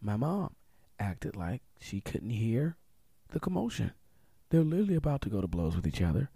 My 0.02 0.16
mom 0.16 0.56
acted 1.00 1.36
like 1.36 1.62
she 1.80 2.00
couldn't 2.02 2.30
hear 2.30 2.78
the 3.30 3.40
commotion. 3.40 3.92
They're 4.50 4.64
literally 4.64 4.96
about 4.96 5.22
to 5.22 5.30
go 5.30 5.42
to 5.42 5.48
blows 5.48 5.76
with 5.76 5.88
each 5.88 6.02
other, 6.02 6.30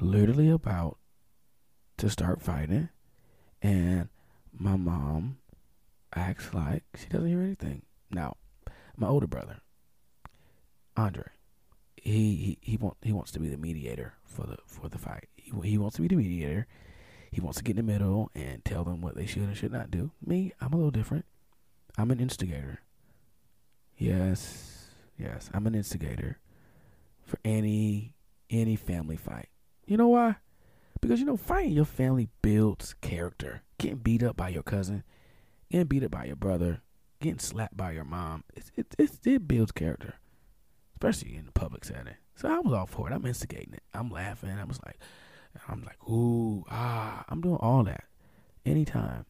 literally 0.00 0.50
about 0.50 0.98
to 1.98 2.10
start 2.10 2.42
fighting. 2.42 2.88
And 3.62 4.08
my 4.52 4.76
mom 4.76 5.38
acts 6.14 6.52
like 6.54 6.84
she 6.96 7.06
doesn't 7.06 7.28
hear 7.28 7.40
anything. 7.40 7.82
Now, 8.10 8.36
my 8.96 9.08
older 9.08 9.26
brother, 9.26 9.60
Andre, 10.96 11.24
he 11.96 12.36
he 12.36 12.58
he, 12.60 12.76
want, 12.76 12.96
he 13.02 13.12
wants 13.12 13.32
to 13.32 13.40
be 13.40 13.48
the 13.48 13.56
mediator 13.56 14.14
for 14.24 14.46
the 14.46 14.58
for 14.66 14.88
the 14.88 14.98
fight. 14.98 15.28
He, 15.36 15.52
he 15.62 15.78
wants 15.78 15.96
to 15.96 16.02
be 16.02 16.08
the 16.08 16.16
mediator. 16.16 16.66
He 17.30 17.40
wants 17.40 17.58
to 17.58 17.64
get 17.64 17.76
in 17.76 17.84
the 17.84 17.92
middle 17.92 18.30
and 18.34 18.64
tell 18.64 18.84
them 18.84 19.00
what 19.00 19.16
they 19.16 19.26
should 19.26 19.42
and 19.42 19.56
should 19.56 19.72
not 19.72 19.90
do. 19.90 20.12
Me, 20.24 20.52
I'm 20.60 20.72
a 20.72 20.76
little 20.76 20.92
different. 20.92 21.24
I'm 21.98 22.12
an 22.12 22.20
instigator. 22.20 22.80
Yes, 23.96 24.86
yes, 25.18 25.50
I'm 25.52 25.66
an 25.66 25.74
instigator 25.74 26.38
for 27.24 27.38
any 27.44 28.14
any 28.50 28.76
family 28.76 29.16
fight. 29.16 29.48
You 29.86 29.96
know 29.96 30.08
why? 30.08 30.36
Because 31.00 31.20
you 31.20 31.26
know, 31.26 31.36
fighting 31.36 31.72
your 31.72 31.84
family 31.84 32.28
builds 32.40 32.94
character. 33.00 33.62
Getting 33.78 33.98
beat 33.98 34.22
up 34.22 34.36
by 34.36 34.48
your 34.50 34.62
cousin 34.62 35.02
getting 35.74 35.88
beat 35.88 36.04
up 36.04 36.12
by 36.12 36.24
your 36.24 36.36
brother, 36.36 36.80
getting 37.20 37.40
slapped 37.40 37.76
by 37.76 37.90
your 37.90 38.04
mom, 38.04 38.44
it, 38.54 38.70
it, 38.76 38.94
it, 38.96 39.10
it 39.24 39.48
builds 39.48 39.72
character, 39.72 40.14
especially 40.94 41.34
in 41.34 41.46
the 41.46 41.52
public 41.52 41.84
setting. 41.84 42.14
So 42.36 42.48
I 42.48 42.60
was 42.60 42.72
all 42.72 42.86
for 42.86 43.10
it. 43.10 43.12
I'm 43.12 43.26
instigating 43.26 43.74
it. 43.74 43.82
I'm 43.92 44.08
laughing. 44.08 44.50
I 44.50 44.62
was 44.62 44.78
like, 44.86 44.98
I'm 45.68 45.82
like, 45.82 45.98
ooh, 46.08 46.64
ah, 46.70 47.24
I'm 47.28 47.40
doing 47.40 47.56
all 47.56 47.82
that. 47.84 48.04
Anytime. 48.64 49.26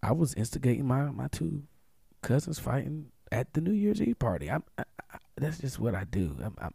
I 0.00 0.12
was 0.12 0.32
instigating 0.34 0.86
my, 0.86 1.10
my 1.10 1.26
two 1.26 1.64
cousins 2.22 2.60
fighting 2.60 3.06
at 3.32 3.52
the 3.54 3.60
New 3.60 3.72
Year's 3.72 4.00
Eve 4.00 4.20
party. 4.20 4.48
I, 4.48 4.58
I, 4.78 4.84
I 5.12 5.18
that's 5.36 5.58
just 5.58 5.80
what 5.80 5.96
I 5.96 6.04
do. 6.04 6.36
I'm, 6.40 6.54
I'm, 6.58 6.74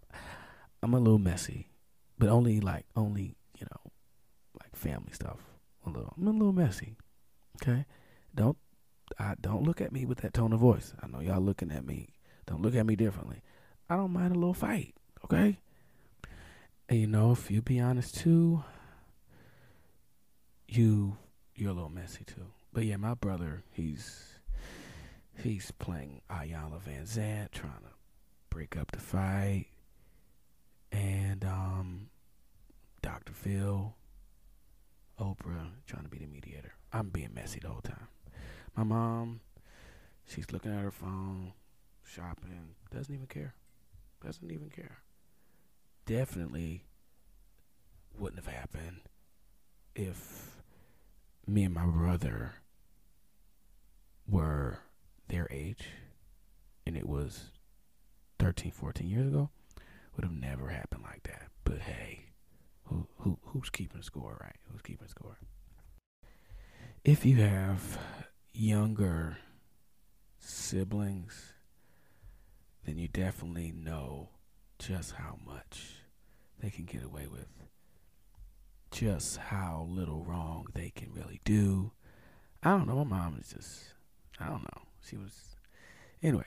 I'm 0.82 0.94
a 0.94 1.00
little 1.00 1.20
messy, 1.20 1.70
but 2.20 2.28
only 2.28 2.60
like, 2.60 2.86
only, 2.98 3.38
you 3.58 3.66
know, 3.66 3.92
like 4.62 4.75
family 4.75 5.13
stuff. 5.13 5.40
A 5.86 5.90
little, 5.90 6.13
I'm 6.18 6.28
a 6.28 6.32
little 6.32 6.52
messy. 6.52 6.98
Okay. 7.62 7.86
Don't 8.36 8.58
I 9.20 9.36
don't 9.39 9.63
look 9.63 9.82
at 9.82 9.91
me 9.91 10.05
with 10.05 10.20
that 10.20 10.34
tone 10.34 10.53
of 10.53 10.60
voice. 10.60 10.93
I 11.01 11.08
know 11.08 11.20
y'all 11.20 11.41
looking 11.41 11.72
at 11.72 11.86
me. 11.86 12.10
Don't 12.46 12.62
look 12.62 12.75
at 12.75 12.86
me 12.86 12.96
differently. 12.96 13.41
I 13.89 13.96
don't 13.96 14.12
mind 14.12 14.36
a 14.36 14.39
little 14.39 14.53
fight, 14.53 14.96
okay? 15.25 15.60
And 16.89 17.00
you 17.00 17.08
know, 17.08 17.32
if 17.32 17.50
you 17.50 17.62
be 17.62 17.79
honest 17.79 18.15
too, 18.15 18.63
you 20.67 21.17
you're 21.55 21.72
a 21.72 21.74
little 21.74 21.89
messy 21.89 22.24
too. 22.25 22.48
But 22.72 22.86
yeah, 22.86 22.98
my 22.98 23.13
brother, 23.13 23.63
he's 23.72 24.39
he's 25.41 25.72
playing 25.72 26.22
Iyanla 26.29 26.82
Van 26.82 27.05
Vanzant, 27.05 27.51
trying 27.51 27.74
to 27.74 27.93
break 28.50 28.75
up 28.77 28.91
the 28.91 29.00
fight. 29.00 29.67
And 30.91 31.43
um 31.46 32.10
Dr. 33.01 33.34
Phil, 33.34 33.93
Oprah, 35.20 35.70
trying 35.86 36.03
to 36.03 36.10
be 36.10 36.20
the 36.20 36.27
mediator. 36.27 36.74
I'm 36.91 37.10
being 37.10 37.34
messy 37.34 37.60
the 37.60 37.70
whole 37.70 37.82
time. 37.82 38.08
My 38.75 38.84
mom, 38.84 39.42
she's 40.25 40.51
looking 40.51 40.74
at 40.74 40.82
her 40.82 40.92
phone, 40.92 41.53
shopping, 42.03 42.75
doesn't 42.94 43.13
even 43.13 43.27
care. 43.27 43.53
Doesn't 44.24 44.51
even 44.51 44.70
care. 44.70 45.00
Definitely 46.06 46.86
wouldn't 48.18 48.44
have 48.44 48.53
happened 48.53 49.01
if 49.96 50.62
me 51.48 51.63
and 51.63 51.74
my 51.74 51.86
brother 51.86 52.53
were 54.27 54.80
their 55.27 55.48
age 55.51 55.88
and 56.86 56.96
it 56.96 57.08
was 57.08 57.51
13, 58.39 58.72
14 58.72 59.08
years 59.08 59.27
ago. 59.27 59.50
Would 60.15 60.25
have 60.25 60.34
never 60.34 60.70
happened 60.70 61.03
like 61.03 61.24
that. 61.24 61.48
But 61.63 61.80
hey, 61.80 62.25
who 62.86 63.08
who 63.18 63.39
who's 63.46 63.70
keeping 63.70 64.03
score, 64.03 64.38
right? 64.39 64.56
Who's 64.72 64.82
keeping 64.82 65.08
score? 65.08 65.39
If 67.03 67.25
you 67.25 67.38
have 67.38 67.98
younger 68.53 69.38
siblings, 70.39 71.53
then 72.86 72.98
you 72.98 73.07
definitely 73.07 73.72
know 73.72 74.29
just 74.79 75.13
how 75.13 75.38
much 75.45 75.95
they 76.60 76.69
can 76.69 76.86
get 76.86 77.03
away 77.03 77.27
with, 77.27 77.48
just 78.91 79.38
how 79.38 79.88
little 79.89 80.24
wrong 80.24 80.67
they 80.74 80.91
can 80.95 81.12
really 81.13 81.41
do. 81.43 81.91
I 82.62 82.72
don't 82.72 82.88
know. 82.88 83.03
My 83.03 83.17
mom 83.17 83.38
is 83.41 83.50
just, 83.50 83.93
I 84.39 84.45
don't 84.45 84.63
know. 84.63 84.81
She 85.01 85.17
was, 85.17 85.55
anyway. 86.22 86.45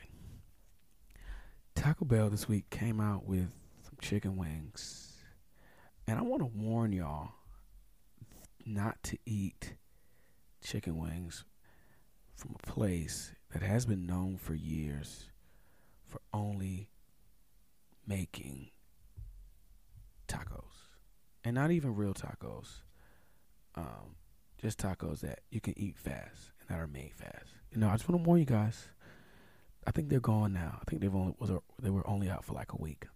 Taco 1.75 2.07
Bell 2.07 2.31
this 2.31 2.49
week 2.49 2.71
came 2.71 3.01
out 3.01 3.27
with 3.27 3.53
some 3.83 3.97
chicken 4.01 4.37
wings. 4.37 5.13
And 6.09 6.19
I 6.19 6.23
want 6.23 6.41
to 6.41 6.47
warn 6.47 6.93
y'all 6.93 7.33
not 8.65 9.03
to 9.05 9.19
eat 9.27 9.75
chicken 10.63 10.97
wings 10.99 11.45
from 12.37 12.55
a 12.63 12.67
place 12.71 13.33
that 13.53 13.63
has 13.63 13.87
been 13.87 14.07
known 14.07 14.37
for 14.37 14.55
years 14.55 15.31
for 16.05 16.21
only 16.33 16.91
making 18.07 18.71
tacos. 20.29 20.63
And 21.43 21.55
not 21.55 21.71
even 21.71 21.95
real 21.95 22.15
tacos. 22.15 22.83
Um, 23.75 24.17
just 24.61 24.79
tacos 24.79 25.21
that 25.21 25.41
you 25.51 25.61
can 25.61 25.75
eat 25.77 25.99
fast 25.99 26.53
and 26.61 26.69
that 26.69 26.81
are 26.81 26.87
made 26.87 27.13
fast. 27.15 27.55
You 27.73 27.81
know, 27.81 27.89
I 27.89 27.93
just 27.93 28.09
want 28.09 28.23
to 28.23 28.27
warn 28.27 28.41
you 28.41 28.47
guys. 28.47 28.89
I 29.87 29.91
think 29.91 30.09
they're 30.09 30.21
gone 30.21 30.53
now. 30.53 30.79
I 30.81 30.91
think 30.91 31.01
they've 31.01 31.15
only 31.15 31.35
was 31.39 31.51
they 31.81 31.91
were 31.91 32.07
only 32.09 32.29
out 32.29 32.45
for 32.45 32.55
like 32.55 32.73
a 32.73 32.77
week. 32.77 33.07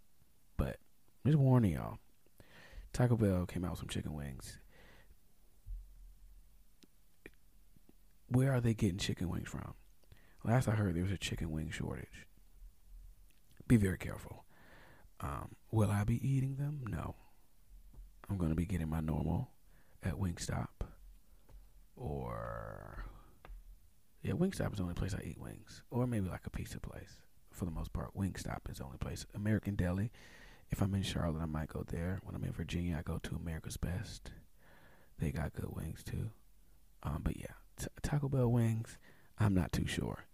But 0.56 0.76
I'm 1.24 1.32
just 1.32 1.38
warning 1.38 1.72
y'all. 1.72 1.98
Taco 2.92 3.16
Bell 3.16 3.46
came 3.46 3.64
out 3.64 3.72
with 3.72 3.80
some 3.80 3.88
chicken 3.88 4.14
wings. 4.14 4.58
Where 8.30 8.52
are 8.52 8.60
they 8.60 8.74
getting 8.74 8.98
chicken 8.98 9.28
wings 9.28 9.48
from? 9.48 9.74
Last 10.44 10.68
I 10.68 10.72
heard, 10.72 10.94
there 10.94 11.02
was 11.02 11.12
a 11.12 11.18
chicken 11.18 11.50
wing 11.50 11.70
shortage. 11.70 12.26
Be 13.66 13.76
very 13.76 13.98
careful. 13.98 14.44
Um, 15.20 15.56
will 15.70 15.90
I 15.90 16.04
be 16.04 16.26
eating 16.26 16.56
them? 16.56 16.84
No. 16.88 17.16
I'm 18.28 18.38
going 18.38 18.50
to 18.50 18.56
be 18.56 18.66
getting 18.66 18.88
my 18.88 19.00
normal 19.00 19.50
at 20.02 20.14
Wingstop. 20.14 20.68
Or, 21.96 23.04
yeah, 24.22 24.32
Wingstop 24.32 24.72
is 24.72 24.78
the 24.78 24.84
only 24.84 24.94
place 24.94 25.14
I 25.14 25.22
eat 25.24 25.38
wings. 25.38 25.82
Or 25.90 26.06
maybe 26.06 26.28
like 26.28 26.46
a 26.46 26.50
pizza 26.50 26.78
place. 26.78 27.16
For 27.50 27.64
the 27.64 27.70
most 27.72 27.92
part, 27.92 28.16
Wingstop 28.16 28.70
is 28.70 28.78
the 28.78 28.84
only 28.84 28.98
place. 28.98 29.26
American 29.34 29.74
Deli. 29.74 30.10
If 30.70 30.80
I'm 30.80 30.94
in 30.94 31.02
Charlotte, 31.02 31.42
I 31.42 31.46
might 31.46 31.68
go 31.68 31.84
there. 31.86 32.20
When 32.22 32.36
I'm 32.36 32.44
in 32.44 32.52
Virginia, 32.52 32.96
I 32.98 33.02
go 33.02 33.18
to 33.18 33.34
America's 33.34 33.76
Best. 33.76 34.30
They 35.18 35.32
got 35.32 35.52
good 35.52 35.68
wings 35.68 36.04
too. 36.04 36.30
Um, 37.02 37.22
but 37.24 37.36
yeah, 37.36 37.54
t- 37.80 37.86
Taco 38.02 38.28
Bell 38.28 38.48
wings. 38.48 38.98
I'm 39.38 39.54
not 39.54 39.72
too 39.72 39.86
sure. 39.86 40.26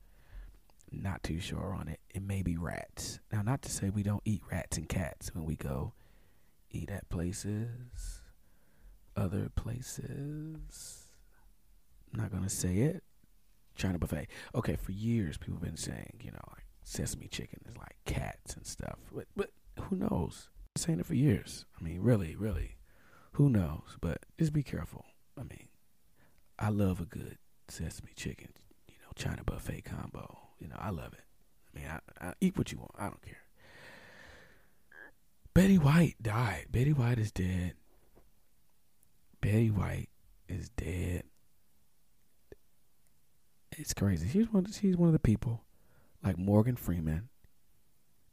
Not 0.90 1.22
too 1.22 1.40
sure 1.40 1.74
on 1.78 1.88
it. 1.88 2.00
It 2.14 2.22
may 2.22 2.42
be 2.42 2.56
rats. 2.56 3.20
Now, 3.32 3.42
not 3.42 3.62
to 3.62 3.70
say 3.70 3.90
we 3.90 4.02
don't 4.02 4.22
eat 4.24 4.42
rats 4.50 4.76
and 4.76 4.88
cats 4.88 5.34
when 5.34 5.44
we 5.44 5.56
go 5.56 5.92
eat 6.70 6.90
at 6.90 7.08
places, 7.08 8.22
other 9.16 9.48
places. 9.54 11.04
I'm 12.12 12.20
not 12.20 12.32
gonna 12.32 12.48
say 12.48 12.78
it. 12.78 13.02
China 13.74 13.98
buffet. 13.98 14.28
Okay, 14.54 14.76
for 14.76 14.92
years 14.92 15.36
people 15.36 15.54
have 15.54 15.62
been 15.62 15.76
saying, 15.76 16.20
you 16.22 16.30
know, 16.30 16.38
like 16.48 16.64
sesame 16.82 17.28
chicken 17.28 17.60
is 17.68 17.76
like 17.76 17.96
cats 18.06 18.54
and 18.54 18.66
stuff. 18.66 18.98
But 19.14 19.26
but 19.36 19.50
who 19.80 19.96
knows? 19.96 20.48
Saying 20.76 21.00
it 21.00 21.06
for 21.06 21.14
years. 21.14 21.64
I 21.78 21.82
mean, 21.82 22.00
really, 22.00 22.36
really, 22.36 22.76
who 23.32 23.48
knows? 23.50 23.96
But 24.00 24.24
just 24.38 24.52
be 24.52 24.62
careful. 24.62 25.04
I 25.38 25.42
mean, 25.42 25.68
I 26.58 26.70
love 26.70 27.00
a 27.00 27.04
good 27.04 27.38
sesame 27.68 28.12
chicken, 28.16 28.48
you 28.88 28.94
know, 29.02 29.10
China 29.14 29.42
buffet 29.44 29.82
combo. 29.84 30.38
You 30.58 30.68
know, 30.68 30.76
I 30.78 30.90
love 30.90 31.12
it. 31.12 31.24
I 31.74 31.78
mean, 31.78 31.88
I, 31.88 32.28
I 32.28 32.32
eat 32.40 32.56
what 32.56 32.72
you 32.72 32.78
want. 32.78 32.92
I 32.98 33.04
don't 33.04 33.22
care. 33.22 33.42
Betty 35.52 35.78
White 35.78 36.16
died. 36.22 36.66
Betty 36.70 36.92
White 36.92 37.18
is 37.18 37.32
dead. 37.32 37.74
Betty 39.40 39.70
White 39.70 40.08
is 40.48 40.68
dead. 40.70 41.24
It's 43.72 43.92
crazy. 43.94 44.28
She's 44.28 44.52
one. 44.52 44.66
She's 44.72 44.96
one 44.96 45.08
of 45.08 45.12
the 45.12 45.18
people, 45.18 45.62
like 46.24 46.38
Morgan 46.38 46.76
Freeman, 46.76 47.28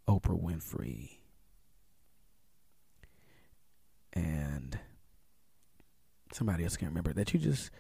Oprah 0.07 0.41
Winfrey, 0.41 1.17
and 4.13 4.79
somebody 6.31 6.63
else 6.63 6.77
can't 6.77 6.91
remember 6.91 7.13
that 7.13 7.33
you 7.33 7.39
just 7.39 7.71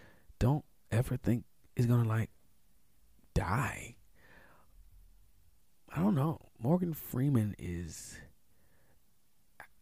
don't 0.43 0.65
ever 0.91 1.15
think 1.15 1.45
is 1.77 1.85
gonna 1.85 2.03
like 2.03 2.29
die. 3.33 3.95
I 5.95 6.01
don't 6.01 6.15
know. 6.15 6.49
Morgan 6.59 6.93
Freeman 6.93 7.55
is 7.57 8.19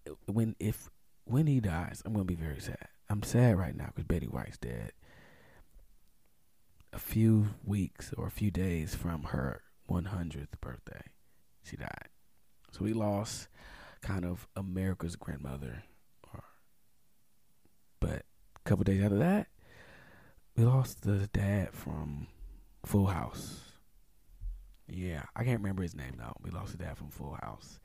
uh, 0.07 0.11
when 0.27 0.55
if 0.59 0.87
when 1.25 1.47
he 1.47 1.61
dies, 1.61 2.03
I'm 2.05 2.13
gonna 2.13 2.25
be 2.25 2.35
very 2.35 2.59
sad. 2.59 2.89
I'm 3.09 3.23
sad 3.23 3.57
right 3.57 3.75
now 3.75 3.87
because 3.87 4.03
Betty 4.03 4.27
White's 4.27 4.59
dead. 4.59 4.91
A 6.93 6.99
few 6.99 7.47
weeks 7.63 8.13
or 8.15 8.27
a 8.27 8.31
few 8.31 8.51
days 8.51 8.93
from 8.93 9.23
her 9.23 9.63
100th 9.89 10.59
birthday, 10.61 11.05
she 11.63 11.75
died. 11.75 12.09
So 12.71 12.83
we 12.83 12.93
lost 12.93 13.47
kind 14.01 14.25
of 14.25 14.47
America's 14.55 15.15
grandmother. 15.15 15.85
But 17.99 18.25
a 18.55 18.69
couple 18.69 18.83
days 18.83 19.01
after 19.01 19.17
that, 19.17 19.47
we 20.55 20.65
lost 20.65 21.01
the 21.01 21.27
dad 21.33 21.73
from 21.73 22.27
Full 22.85 23.07
House. 23.07 23.59
Yeah, 24.87 25.23
I 25.35 25.43
can't 25.43 25.61
remember 25.61 25.83
his 25.83 25.95
name 25.95 26.15
though. 26.17 26.35
We 26.41 26.51
lost 26.51 26.77
the 26.77 26.83
dad 26.83 26.97
from 26.97 27.09
Full 27.09 27.37
House. 27.41 27.79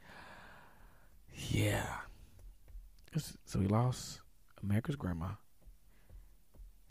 Yeah. 1.33 1.87
So 3.45 3.59
we 3.59 3.67
lost 3.67 4.21
America's 4.63 4.97
grandma 4.97 5.29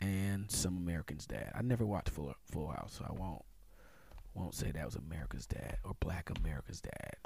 and 0.00 0.50
some 0.50 0.76
Americans' 0.76 1.26
dad. 1.26 1.52
I 1.54 1.62
never 1.62 1.86
watched 1.86 2.10
Full 2.10 2.34
Full 2.50 2.68
House, 2.68 2.94
so 2.98 3.06
I 3.08 3.12
won't 3.12 3.42
won't 4.34 4.54
say 4.54 4.70
that 4.70 4.84
was 4.84 4.96
America's 4.96 5.46
dad 5.46 5.78
or 5.84 5.94
Black 6.00 6.30
America's 6.38 6.80
dad. 6.80 7.16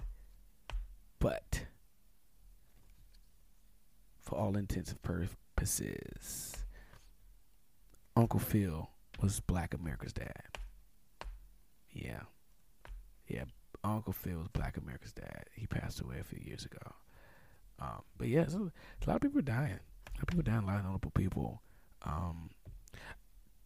But 1.18 1.66
for 4.20 4.38
all 4.38 4.56
intents 4.56 4.90
and 4.90 5.02
purposes, 5.02 6.56
Uncle 8.16 8.40
Phil 8.40 8.90
was 9.20 9.40
Black 9.40 9.74
America's 9.74 10.12
dad. 10.12 10.58
Yeah. 11.90 12.22
Yeah, 13.28 13.44
Uncle 13.84 14.12
Phil 14.12 14.38
was 14.38 14.48
Black 14.48 14.76
America's 14.76 15.12
dad. 15.12 15.44
He 15.54 15.66
passed 15.66 16.00
away 16.00 16.16
a 16.20 16.24
few 16.24 16.40
years 16.44 16.64
ago. 16.64 16.94
Um, 17.78 18.02
but 18.18 18.28
yeah, 18.28 18.44
a 18.48 19.08
lot 19.08 19.16
of 19.16 19.22
people 19.22 19.38
are 19.38 19.42
dying. 19.42 19.78
A 19.78 20.18
lot 20.18 20.22
of 20.22 20.26
people 20.28 20.42
dying. 20.42 20.64
A 20.64 20.66
lot 20.66 20.78
of 20.80 20.84
notable 20.84 21.12
people. 21.12 21.62
Um, 22.02 22.50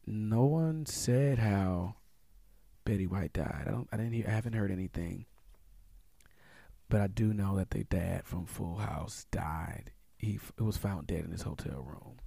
no 0.07 0.45
one 0.45 0.87
said 0.87 1.39
how 1.39 1.97
Betty 2.85 3.07
White 3.07 3.33
died. 3.33 3.65
I 3.67 3.71
don't. 3.71 3.89
I 3.91 3.97
didn't 3.97 4.13
hear. 4.13 4.27
I 4.29 4.33
haven't 4.33 4.53
heard 4.53 4.71
anything. 4.71 5.27
But 6.91 7.01
I 7.01 7.07
do 7.07 7.33
know 7.33 7.57
that 7.57 7.71
the 7.71 7.85
dad 7.85 8.27
from 8.27 8.45
Full 8.45 8.77
House 8.77 9.27
died. 9.33 9.93
He 10.19 10.39
it 10.59 10.63
was 10.63 10.77
found 10.77 11.07
dead 11.07 11.25
in 11.25 11.31
his 11.31 11.43
hotel 11.43 11.83
room. 11.83 12.19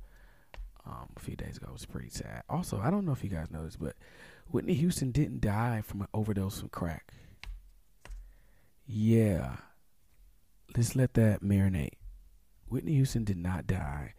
Um, 0.90 1.10
a 1.18 1.20
few 1.20 1.36
days 1.36 1.58
ago. 1.58 1.68
It 1.70 1.74
was 1.74 1.86
pretty 1.86 2.10
sad. 2.10 2.44
Also, 2.50 2.80
I 2.82 2.90
don't 2.90 3.06
know 3.06 3.12
if 3.12 3.22
you 3.22 3.30
guys 3.30 3.52
noticed, 3.52 3.78
but 3.80 3.96
Whitney 4.52 4.74
Houston 4.76 5.12
didn't 5.12 5.42
die 5.42 5.82
from 5.82 6.02
an 6.02 6.08
overdose 6.14 6.60
from 6.60 6.70
crack. 6.70 7.14
Yeah. 8.86 9.58
Let's 10.76 10.96
let 10.96 11.14
that 11.16 11.42
marinate. 11.42 11.96
Whitney 12.70 12.94
Houston 12.94 13.26
did 13.26 13.38
not 13.38 13.68
die 13.68 14.14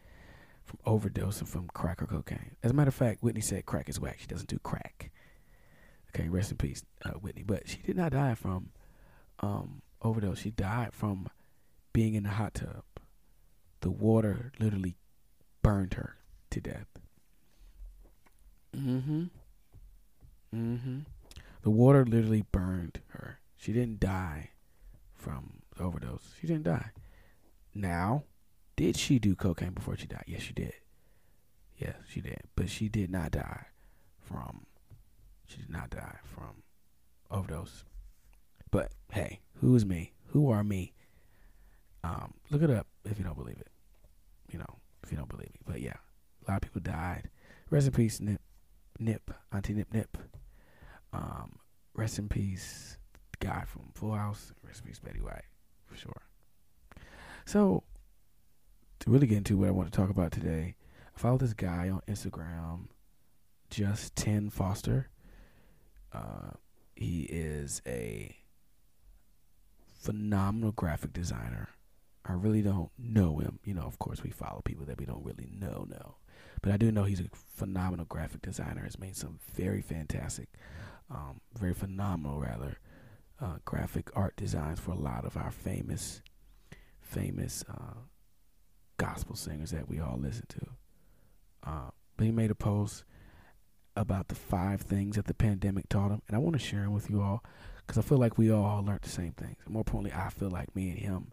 from 0.63 0.79
overdosing 0.87 1.49
from 1.49 1.69
crack 1.69 2.03
or 2.03 2.07
cocaine. 2.07 2.57
As 2.63 2.73
a 2.73 2.75
matter 2.75 2.89
of 2.89 2.95
fact, 2.95 3.23
Whitney 3.23 3.41
said 3.41 3.65
crack 3.65 3.89
is 3.89 3.99
whack. 3.99 4.19
She 4.21 4.27
doesn't 4.27 4.51
do 4.51 4.59
crack. 4.59 5.11
Okay, 6.15 6.29
rest 6.29 6.51
in 6.51 6.59
peace, 6.59 6.83
uh, 7.03 7.13
Whitney. 7.13 7.45
But 7.45 7.67
she 7.67 7.79
did 7.79 7.97
not 7.97 8.13
die 8.13 8.35
from 8.35 8.71
um, 9.41 9.81
overdose. 10.03 10.41
She 10.41 10.51
died 10.51 10.93
from 10.93 11.29
being 11.95 12.13
in 12.13 12.25
the 12.25 12.31
hot 12.31 12.55
tub. 12.55 12.85
The 13.81 13.91
water 13.91 14.53
literally 14.59 14.97
burned 15.63 15.95
her 15.95 16.18
to 16.51 16.61
death. 16.61 16.87
Mm-hmm. 18.77 19.25
Mm-hmm. 20.55 20.99
The 21.63 21.71
water 21.71 22.05
literally 22.05 22.45
burned 22.53 23.01
her. 23.09 23.41
She 23.57 23.73
didn't 23.73 24.01
die 24.01 24.51
from 25.15 25.63
overdose. 25.79 26.35
She 26.41 26.47
didn't 26.47 26.65
die. 26.65 26.91
Now, 27.75 28.25
did 28.77 28.97
she 28.97 29.19
do 29.19 29.35
cocaine 29.35 29.73
before 29.73 29.97
she 29.97 30.07
died? 30.07 30.25
Yes, 30.27 30.43
she 30.43 30.53
did. 30.53 30.75
Yes, 31.77 31.95
she 32.09 32.21
did. 32.21 32.43
But 32.57 32.71
she 32.71 32.89
did 32.89 33.11
not 33.11 33.33
die 33.33 33.67
from 34.21 34.67
she 35.47 35.59
did 35.59 35.71
not 35.71 35.91
die 35.91 36.19
from 36.23 36.63
overdose. 37.31 37.85
But 38.71 38.93
hey, 39.11 39.41
who 39.61 39.75
is 39.75 39.87
me? 39.87 40.13
Who 40.29 40.51
are 40.51 40.63
me? 40.63 40.93
Um, 42.05 42.35
look 42.51 42.63
it 42.63 42.71
up 42.71 42.87
if 43.05 43.19
you 43.19 43.25
don't 43.25 43.37
believe 43.37 43.59
it. 43.59 43.69
You 44.53 44.59
know, 44.59 44.79
if 45.03 45.11
you 45.11 45.17
don't 45.17 45.29
believe 45.29 45.51
me. 45.51 45.61
But 45.67 45.81
yeah, 45.81 45.97
a 46.49 46.53
lot 46.53 46.65
of 46.65 46.73
people 46.73 46.81
died. 46.81 47.29
Rest 47.71 47.87
in 47.87 47.93
peace, 47.93 48.21
Nip, 48.21 48.41
Nip, 48.99 49.31
Auntie 49.53 49.75
Nip, 49.75 49.93
Nip. 49.93 50.17
Um, 51.13 51.59
rest 51.95 52.19
in 52.19 52.29
peace, 52.29 52.97
guy 53.41 53.65
from 53.67 53.91
Full 53.95 54.15
House. 54.15 54.53
Rest 54.63 54.81
in 54.81 54.89
peace, 54.89 54.99
Betty 54.99 55.21
White, 55.21 55.45
for 55.87 55.97
sure. 55.97 56.23
So, 57.45 57.83
to 59.01 59.11
really 59.11 59.27
get 59.27 59.39
into 59.39 59.59
what 59.59 59.69
I 59.69 59.73
want 59.73 59.93
to 59.93 59.97
talk 59.97 60.11
about 60.11 60.33
today, 60.33 60.75
I 61.15 61.21
follow 61.21 61.39
this 61.39 61.53
guy 61.55 61.91
on 61.91 62.01
Instagram, 62.09 62.89
just 63.71 64.17
ten 64.17 64.51
Foster. 64.51 65.09
Uh, 66.13 66.53
he 66.97 67.23
is 67.23 67.83
a 67.87 68.35
phenomenal 70.01 70.73
graphic 70.73 71.13
designer. 71.13 71.69
I 72.25 72.33
really 72.33 72.63
don't 72.63 72.91
know 72.99 73.39
him. 73.39 73.59
You 73.65 73.75
know, 73.75 73.83
of 73.83 73.99
course, 73.99 74.23
we 74.23 74.31
follow 74.31 74.63
people 74.65 74.87
that 74.87 74.99
we 74.99 75.07
don't 75.07 75.25
really 75.25 75.49
know, 75.51 75.87
know. 75.89 76.17
But 76.63 76.73
I 76.73 76.77
do 76.77 76.91
know 76.93 77.05
he's 77.05 77.21
a 77.21 77.29
phenomenal 77.33 78.07
graphic 78.07 78.43
designer. 78.43 78.83
Has 78.83 78.99
made 78.99 79.17
some 79.17 79.39
very 79.55 79.83
fantastic, 79.83 80.49
um, 81.11 81.41
very 81.59 81.75
phenomenal, 81.75 82.41
rather, 82.41 82.79
uh, 83.41 83.57
graphic 83.65 84.11
art 84.15 84.37
designs 84.37 84.81
for 84.81 84.93
a 84.93 84.99
lot 84.99 85.25
of 85.25 85.37
our 85.37 85.51
famous, 85.51 86.23
famous 87.01 87.65
uh, 87.71 87.95
gospel 88.97 89.37
singers 89.37 89.71
that 89.71 89.89
we 89.89 90.01
all 90.01 90.19
listen 90.21 90.47
to. 90.49 90.67
Uh, 91.65 91.91
but 92.17 92.25
he 92.25 92.33
made 92.33 92.51
a 92.51 92.55
post 92.55 93.05
about 93.97 94.29
the 94.29 94.35
five 94.35 94.81
things 94.81 95.17
that 95.17 95.27
the 95.27 95.35
pandemic 95.35 95.89
taught 95.89 96.11
him, 96.11 96.23
and 96.29 96.37
I 96.37 96.39
want 96.39 96.55
to 96.55 96.65
share 96.65 96.83
them 96.83 96.93
with 96.93 97.11
you 97.11 97.23
all 97.23 97.43
because 97.79 97.99
I 97.99 98.07
feel 98.07 98.19
like 98.19 98.37
we 98.37 98.51
all 98.51 98.85
learned 98.85 99.01
the 99.03 99.09
same 99.09 99.33
things. 99.33 99.57
more 99.67 99.81
importantly, 99.81 100.13
I 100.13 100.29
feel 100.31 100.51
like 100.51 100.75
me 100.77 100.91
and 100.91 100.99
him 100.99 101.33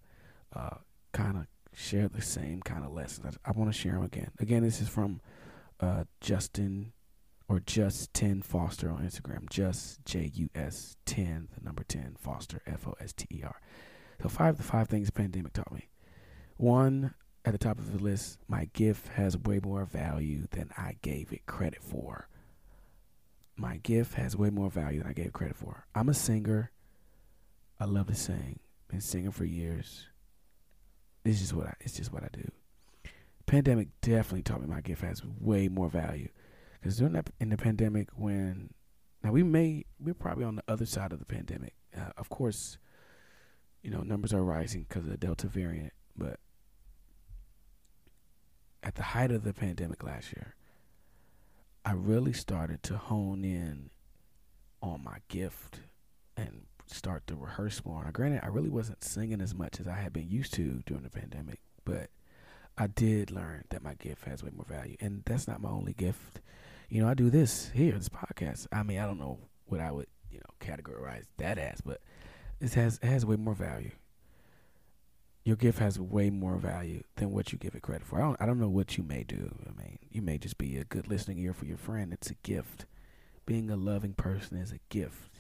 uh, 0.56 0.78
kind 1.12 1.38
of 1.38 1.48
share 1.76 2.08
the 2.08 2.22
same 2.22 2.62
kind 2.62 2.84
of 2.84 2.94
lessons. 2.94 3.38
I, 3.46 3.50
I 3.50 3.52
want 3.54 3.72
to 3.72 3.78
share 3.78 3.94
them 3.94 4.04
again. 4.04 4.32
Again, 4.40 4.64
this 4.64 4.82
is 4.82 4.88
from 4.88 5.22
uh, 5.80 6.06
Justin 6.22 6.94
or 7.48 7.60
just 7.60 8.14
10 8.14 8.42
Foster 8.42 8.90
on 8.90 9.08
Instagram. 9.08 9.50
Just 9.50 10.04
J 10.06 10.32
U 10.34 10.50
S 10.56 10.98
10, 11.06 11.50
the 11.58 11.64
number 11.64 11.84
10 11.84 12.16
Foster, 12.20 12.62
F 12.66 12.88
O 12.88 12.96
S 13.00 13.14
T 13.14 13.28
E 13.32 13.44
R. 13.44 13.60
So, 14.22 14.30
five 14.30 14.58
the 14.58 14.64
five 14.64 14.88
things 14.88 15.08
the 15.08 15.14
pandemic 15.14 15.54
taught 15.54 15.74
me. 15.74 15.90
One, 16.58 17.14
at 17.44 17.52
the 17.52 17.58
top 17.58 17.78
of 17.78 17.92
the 17.92 18.04
list, 18.04 18.40
my 18.48 18.70
gift 18.74 19.10
has 19.10 19.38
way 19.38 19.60
more 19.62 19.86
value 19.86 20.48
than 20.52 20.72
I 20.78 20.96
gave 21.02 21.34
it 21.34 21.46
credit 21.46 21.84
for 21.84 22.28
my 23.58 23.78
gift 23.78 24.16
has 24.16 24.36
way 24.36 24.50
more 24.50 24.70
value 24.70 25.00
than 25.00 25.10
I 25.10 25.14
gave 25.14 25.34
credit 25.34 25.56
for. 25.56 25.86
I'm 25.96 26.10
a 26.10 26.14
singer. 26.14 26.72
I 27.80 27.86
love 27.86 28.08
to 28.08 28.16
sing. 28.16 28.60
Been 28.90 29.02
singing 29.02 29.32
for 29.32 29.46
years. 29.46 30.08
It's 31.26 31.40
just 31.40 31.54
what 31.54 31.68
I 31.68 31.74
it's 31.82 31.94
just 31.94 32.14
what 32.14 32.24
I 32.24 32.30
do. 32.32 32.50
Pandemic 33.48 33.90
definitely 34.02 34.44
taught 34.44 34.62
me 34.62 34.68
my 34.68 34.82
gift 34.82 35.02
has 35.02 35.22
way 35.26 35.68
more 35.68 35.90
value. 35.90 36.30
Because 36.80 36.98
during 36.98 37.14
that 37.14 37.32
in 37.40 37.50
the 37.50 37.58
pandemic 37.58 38.10
when 38.16 38.70
now 39.24 39.32
we 39.32 39.42
may 39.44 39.86
we're 40.00 40.14
probably 40.14 40.46
on 40.46 40.56
the 40.56 40.64
other 40.68 40.86
side 40.86 41.12
of 41.12 41.20
the 41.20 41.26
pandemic. 41.26 41.74
Uh, 41.98 42.12
of 42.18 42.30
course, 42.30 42.78
you 43.82 43.90
know, 43.90 44.02
numbers 44.02 44.34
are 44.34 44.44
rising 44.44 44.86
because 44.88 45.04
of 45.04 45.10
the 45.10 45.18
Delta 45.18 45.48
variant, 45.48 45.94
but 46.16 46.40
at 48.84 48.96
the 48.96 49.04
height 49.04 49.32
of 49.32 49.44
the 49.44 49.54
pandemic 49.54 50.04
last 50.04 50.32
year, 50.36 50.56
I 51.84 51.94
really 51.94 52.34
started 52.34 52.84
to 52.84 52.98
hone 52.98 53.44
in 53.44 53.90
on 54.82 55.04
my 55.04 55.18
gift 55.28 55.80
and 56.38 56.66
start 56.88 57.28
to 57.28 57.36
rehearse 57.36 57.84
more. 57.86 58.04
Now, 58.04 58.12
granted, 58.12 58.42
I 58.44 58.48
really 58.48 58.70
wasn't 58.70 59.04
singing 59.04 59.42
as 59.42 59.54
much 59.54 59.80
as 59.80 59.88
I 59.88 59.96
had 59.96 60.14
been 60.14 60.30
used 60.30 60.54
to 60.56 60.84
during 60.86 61.04
the 61.04 61.10
pandemic, 61.10 61.60
but 61.84 62.10
I 62.78 62.88
did 62.88 63.32
learn 63.32 63.66
that 63.70 63.84
my 63.84 63.94
gift 63.96 64.26
has 64.26 64.44
way 64.44 64.52
more 64.56 64.66
value. 64.66 64.98
And 65.00 65.24
that's 65.26 65.48
not 65.48 65.62
my 65.62 65.70
only 65.70 65.94
gift. 65.94 66.42
You 66.90 67.02
know, 67.02 67.10
I 67.10 67.14
do 67.14 67.30
this 67.30 67.72
here, 67.74 67.94
this 67.94 68.10
podcast. 68.10 68.68
I 68.72 68.84
mean, 68.84 69.00
I 69.00 69.06
don't 69.06 69.20
know 69.20 69.40
what 69.66 69.80
I 69.80 69.92
would, 69.92 70.08
you 70.30 70.40
know, 70.40 70.54
categorize 70.60 71.26
that 71.38 71.58
as, 71.58 71.82
but 71.82 72.02
it 72.60 72.74
has 72.74 73.00
it 73.02 73.08
has 73.08 73.26
way 73.26 73.36
more 73.36 73.56
value 73.56 73.92
your 75.46 75.56
gift 75.56 75.78
has 75.78 76.00
way 76.00 76.32
more 76.32 76.58
value 76.58 77.04
than 77.18 77.32
what 77.32 77.54
you 77.54 77.60
give 77.60 77.76
it 77.76 77.84
credit 77.84 78.06
for. 78.06 78.18
I 78.18 78.24
don't 78.24 78.42
I 78.42 78.46
don't 78.48 78.60
know 78.60 78.68
what 78.68 78.98
you 78.98 79.04
may 79.04 79.24
do. 79.24 79.56
I 79.66 79.80
mean, 79.80 80.00
you 80.12 80.22
may 80.24 80.40
just 80.40 80.58
be 80.58 80.78
a 80.78 80.84
good 80.84 81.08
listening 81.08 81.38
ear 81.38 81.54
for 81.54 81.66
your 81.66 81.78
friend. 81.78 82.12
It's 82.12 82.32
a 82.32 82.36
gift. 82.36 82.88
Being 83.46 83.70
a 83.70 83.76
loving 83.76 84.14
person 84.14 84.58
is 84.58 84.72
a 84.72 84.80
gift. 84.90 85.35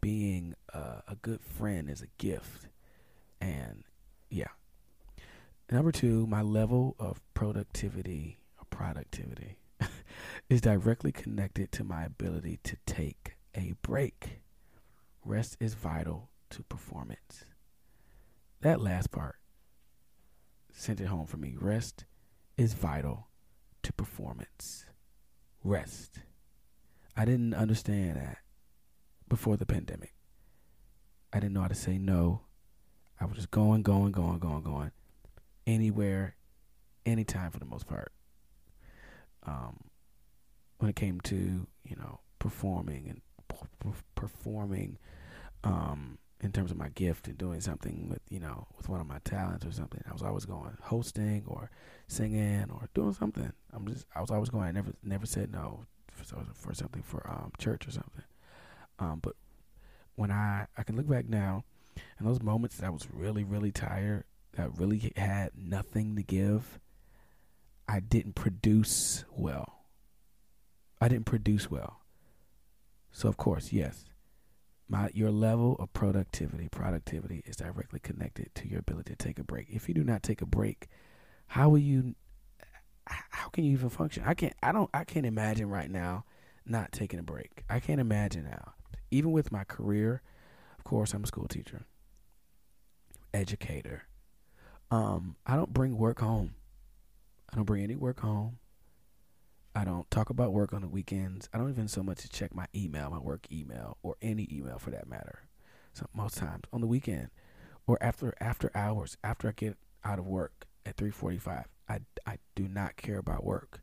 Being 0.00 0.54
uh, 0.72 1.00
a 1.08 1.16
good 1.16 1.40
friend 1.42 1.90
is 1.90 2.02
a 2.02 2.06
gift. 2.18 2.68
And 3.40 3.84
yeah. 4.30 4.48
Number 5.70 5.92
2, 5.92 6.26
my 6.26 6.42
level 6.42 6.96
of 6.98 7.20
productivity 7.34 8.40
or 8.58 8.64
productivity 8.70 9.56
is 10.48 10.60
directly 10.60 11.12
connected 11.12 11.70
to 11.72 11.84
my 11.84 12.04
ability 12.04 12.58
to 12.64 12.76
take 12.86 13.36
a 13.54 13.74
break. 13.82 14.40
Rest 15.24 15.56
is 15.60 15.74
vital 15.74 16.30
to 16.50 16.62
performance 16.64 17.44
that 18.60 18.80
last 18.80 19.10
part 19.10 19.36
sent 20.72 21.00
it 21.00 21.06
home 21.06 21.26
for 21.26 21.36
me. 21.36 21.56
Rest 21.58 22.04
is 22.56 22.74
vital 22.74 23.28
to 23.82 23.92
performance. 23.92 24.84
Rest. 25.64 26.20
I 27.16 27.24
didn't 27.24 27.54
understand 27.54 28.16
that 28.16 28.38
before 29.30 29.56
the 29.56 29.64
pandemic. 29.64 30.12
I 31.32 31.40
didn't 31.40 31.54
know 31.54 31.62
how 31.62 31.68
to 31.68 31.74
say 31.74 31.96
no. 31.96 32.42
I 33.18 33.24
was 33.24 33.36
just 33.36 33.50
going, 33.50 33.82
going, 33.82 34.12
going, 34.12 34.38
going, 34.38 34.62
going. 34.62 34.90
Anywhere, 35.66 36.34
anytime 37.06 37.50
for 37.50 37.58
the 37.58 37.64
most 37.64 37.86
part. 37.86 38.12
Um, 39.46 39.78
when 40.78 40.90
it 40.90 40.96
came 40.96 41.20
to, 41.22 41.66
you 41.84 41.96
know, 41.96 42.20
performing 42.38 43.08
and 43.08 43.22
performing 44.14 44.98
um, 45.64 46.18
in 46.40 46.52
terms 46.52 46.70
of 46.70 46.76
my 46.76 46.88
gift 46.90 47.28
and 47.28 47.36
doing 47.36 47.60
something 47.60 48.08
with 48.08 48.20
you 48.30 48.38
know 48.38 48.66
with 48.76 48.88
one 48.88 49.00
of 49.00 49.06
my 49.06 49.18
talents 49.24 49.66
or 49.66 49.72
something. 49.72 50.02
I 50.08 50.12
was 50.12 50.22
always 50.22 50.44
going 50.44 50.76
hosting 50.82 51.44
or 51.46 51.70
singing 52.06 52.70
or 52.70 52.88
doing 52.94 53.12
something. 53.12 53.52
I'm 53.72 53.86
just 53.86 54.06
I 54.14 54.20
was 54.20 54.30
always 54.30 54.48
going. 54.48 54.68
I 54.68 54.72
never 54.72 54.92
never 55.02 55.26
said 55.26 55.52
no 55.52 55.84
for, 56.10 56.36
for 56.54 56.74
something 56.74 57.02
for 57.02 57.28
um, 57.28 57.52
church 57.58 57.86
or 57.86 57.90
something. 57.90 58.24
Um, 59.00 59.18
but 59.22 59.34
when 60.14 60.30
I 60.30 60.66
I 60.76 60.82
can 60.82 60.96
look 60.96 61.08
back 61.08 61.28
now, 61.28 61.64
and 62.18 62.28
those 62.28 62.42
moments 62.42 62.76
that 62.76 62.86
I 62.86 62.90
was 62.90 63.08
really 63.12 63.44
really 63.44 63.72
tired, 63.72 64.24
that 64.52 64.78
really 64.78 65.12
had 65.16 65.52
nothing 65.56 66.16
to 66.16 66.22
give, 66.22 66.78
I 67.88 68.00
didn't 68.00 68.34
produce 68.34 69.24
well. 69.34 69.84
I 71.00 71.08
didn't 71.08 71.26
produce 71.26 71.70
well. 71.70 72.00
So 73.10 73.28
of 73.28 73.36
course, 73.36 73.72
yes, 73.72 74.04
my 74.90 75.08
your 75.14 75.30
level 75.30 75.76
of 75.78 75.92
productivity 75.92 76.68
productivity 76.68 77.42
is 77.46 77.56
directly 77.56 78.00
connected 78.00 78.52
to 78.56 78.68
your 78.68 78.80
ability 78.80 79.14
to 79.14 79.16
take 79.16 79.38
a 79.38 79.44
break 79.44 79.68
if 79.70 79.88
you 79.88 79.94
do 79.94 80.02
not 80.02 80.22
take 80.22 80.42
a 80.42 80.46
break 80.46 80.88
how 81.46 81.68
will 81.68 81.78
you 81.78 82.14
how 83.06 83.48
can 83.48 83.64
you 83.64 83.72
even 83.72 83.88
function 83.88 84.22
i 84.26 84.34
can't 84.34 84.52
i 84.62 84.72
don't 84.72 84.90
i 84.92 85.04
can't 85.04 85.26
imagine 85.26 85.68
right 85.68 85.90
now 85.90 86.24
not 86.66 86.90
taking 86.90 87.20
a 87.20 87.22
break 87.22 87.62
i 87.70 87.78
can't 87.78 88.00
imagine 88.00 88.44
now 88.44 88.74
even 89.10 89.32
with 89.32 89.52
my 89.52 89.64
career 89.64 90.22
of 90.78 90.84
course 90.84 91.12
i'm 91.12 91.24
a 91.24 91.26
school 91.26 91.48
teacher 91.48 91.84
educator 93.32 94.04
um 94.90 95.36
i 95.46 95.56
don't 95.56 95.72
bring 95.72 95.96
work 95.96 96.20
home 96.20 96.54
i 97.52 97.56
don't 97.56 97.64
bring 97.64 97.82
any 97.82 97.96
work 97.96 98.20
home 98.20 98.58
I 99.74 99.84
don't 99.84 100.10
talk 100.10 100.30
about 100.30 100.52
work 100.52 100.72
on 100.72 100.82
the 100.82 100.88
weekends. 100.88 101.48
I 101.54 101.58
don't 101.58 101.70
even 101.70 101.86
so 101.86 102.02
much 102.02 102.24
as 102.24 102.30
check 102.30 102.54
my 102.54 102.66
email, 102.74 103.08
my 103.08 103.18
work 103.18 103.46
email, 103.52 103.98
or 104.02 104.16
any 104.20 104.48
email 104.50 104.78
for 104.78 104.90
that 104.90 105.08
matter. 105.08 105.42
So 105.92 106.06
most 106.12 106.38
times 106.38 106.64
on 106.72 106.80
the 106.80 106.86
weekend 106.86 107.30
or 107.86 107.98
after 108.00 108.34
after 108.40 108.70
hours, 108.74 109.16
after 109.22 109.48
I 109.48 109.52
get 109.52 109.76
out 110.04 110.18
of 110.18 110.26
work 110.26 110.66
at 110.84 110.96
3:45. 110.96 111.66
I 111.88 112.00
I 112.26 112.38
do 112.54 112.68
not 112.68 112.96
care 112.96 113.18
about 113.18 113.44
work. 113.44 113.80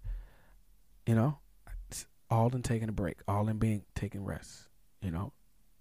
You 1.06 1.15
know, 1.15 1.39
it's 1.89 2.06
all 2.30 2.54
in 2.54 2.63
taking 2.63 2.89
a 2.89 2.93
break, 2.93 3.17
all 3.28 3.48
in 3.48 3.58
being 3.58 3.84
taking 3.96 4.24
rest. 4.24 4.67
You 5.08 5.13
know, 5.13 5.32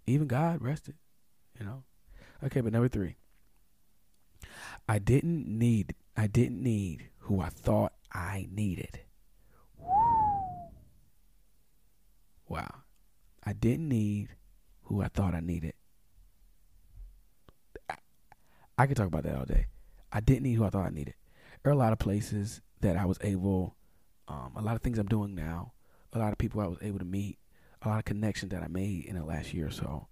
even 0.07 0.29
God 0.29 0.62
rested. 0.62 0.95
You 1.59 1.67
know, 1.67 1.83
okay. 2.45 2.61
But 2.61 2.73
number 2.73 2.87
three, 2.87 3.17
I 4.89 5.01
didn't 5.01 5.49
need 5.49 5.97
I 6.17 6.29
didn't 6.29 6.62
need 6.62 7.11
who 7.19 7.41
I 7.41 7.49
thought 7.49 7.93
I 8.12 8.47
needed. 8.53 9.01
Wow. 12.47 12.73
I 13.43 13.53
didn't 13.53 13.89
need 13.89 14.29
who 14.83 15.03
I 15.03 15.09
thought 15.09 15.35
I 15.35 15.41
needed. 15.41 15.75
I, 18.79 18.87
could 18.87 18.97
talk 18.97 19.09
about 19.09 19.25
that 19.25 19.37
all 19.37 19.45
day. 19.45 19.67
I 20.12 20.21
didn't 20.21 20.45
need 20.45 20.55
who 20.55 20.65
I 20.65 20.71
thought 20.71 20.87
I 20.87 20.91
needed. 20.91 21.15
There 21.65 21.73
are 21.73 21.75
a 21.75 21.79
lot 21.79 21.93
of 21.93 21.99
places 21.99 22.61
that 22.81 22.97
I 22.97 23.07
was 23.07 23.19
able, 23.23 23.75
um, 24.29 24.53
a 24.55 24.62
lot 24.62 24.77
of 24.77 24.83
things 24.83 24.99
I'm 24.99 25.07
doing 25.07 25.35
now, 25.35 25.73
a 26.12 26.19
lot 26.21 26.31
of 26.31 26.39
people 26.39 26.61
I 26.61 26.69
was 26.69 26.79
able 26.81 27.01
to 27.01 27.05
meet, 27.05 27.39
a 27.87 27.88
lot 27.88 27.99
of 27.99 28.05
connections 28.05 28.51
that 28.51 28.62
I 28.62 28.68
made 28.68 29.05
in 29.05 29.16
the 29.16 29.25
last 29.25 29.55
year 29.55 29.68
or 29.68 29.70
so 29.70 30.09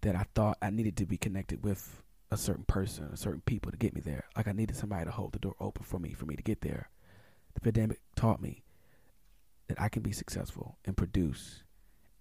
that 0.00 0.16
I 0.16 0.24
thought 0.34 0.58
I 0.62 0.70
needed 0.70 0.96
to 0.98 1.06
be 1.06 1.18
connected 1.18 1.62
with 1.62 2.02
a 2.30 2.36
certain 2.36 2.64
person, 2.64 3.10
a 3.12 3.16
certain 3.16 3.42
people 3.42 3.70
to 3.70 3.76
get 3.76 3.94
me 3.94 4.00
there. 4.00 4.24
Like 4.36 4.48
I 4.48 4.52
needed 4.52 4.76
somebody 4.76 5.04
to 5.04 5.10
hold 5.10 5.32
the 5.32 5.38
door 5.38 5.54
open 5.60 5.84
for 5.84 5.98
me, 5.98 6.12
for 6.14 6.26
me 6.26 6.36
to 6.36 6.42
get 6.42 6.62
there. 6.62 6.90
The 7.54 7.60
pandemic 7.60 8.00
taught 8.16 8.40
me 8.40 8.64
that 9.68 9.80
I 9.80 9.88
can 9.88 10.02
be 10.02 10.12
successful 10.12 10.78
and 10.84 10.96
produce 10.96 11.62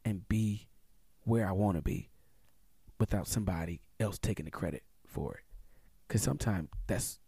and 0.03 0.27
be 0.27 0.67
where 1.23 1.47
I 1.47 1.53
want 1.53 1.77
to 1.77 1.81
be 1.81 2.09
without 2.99 3.27
somebody 3.27 3.81
else 3.99 4.17
taking 4.17 4.45
the 4.45 4.51
credit 4.51 4.83
for 5.05 5.35
it. 5.35 5.43
Because 6.07 6.21
sometimes 6.21 6.69
that's 6.87 7.19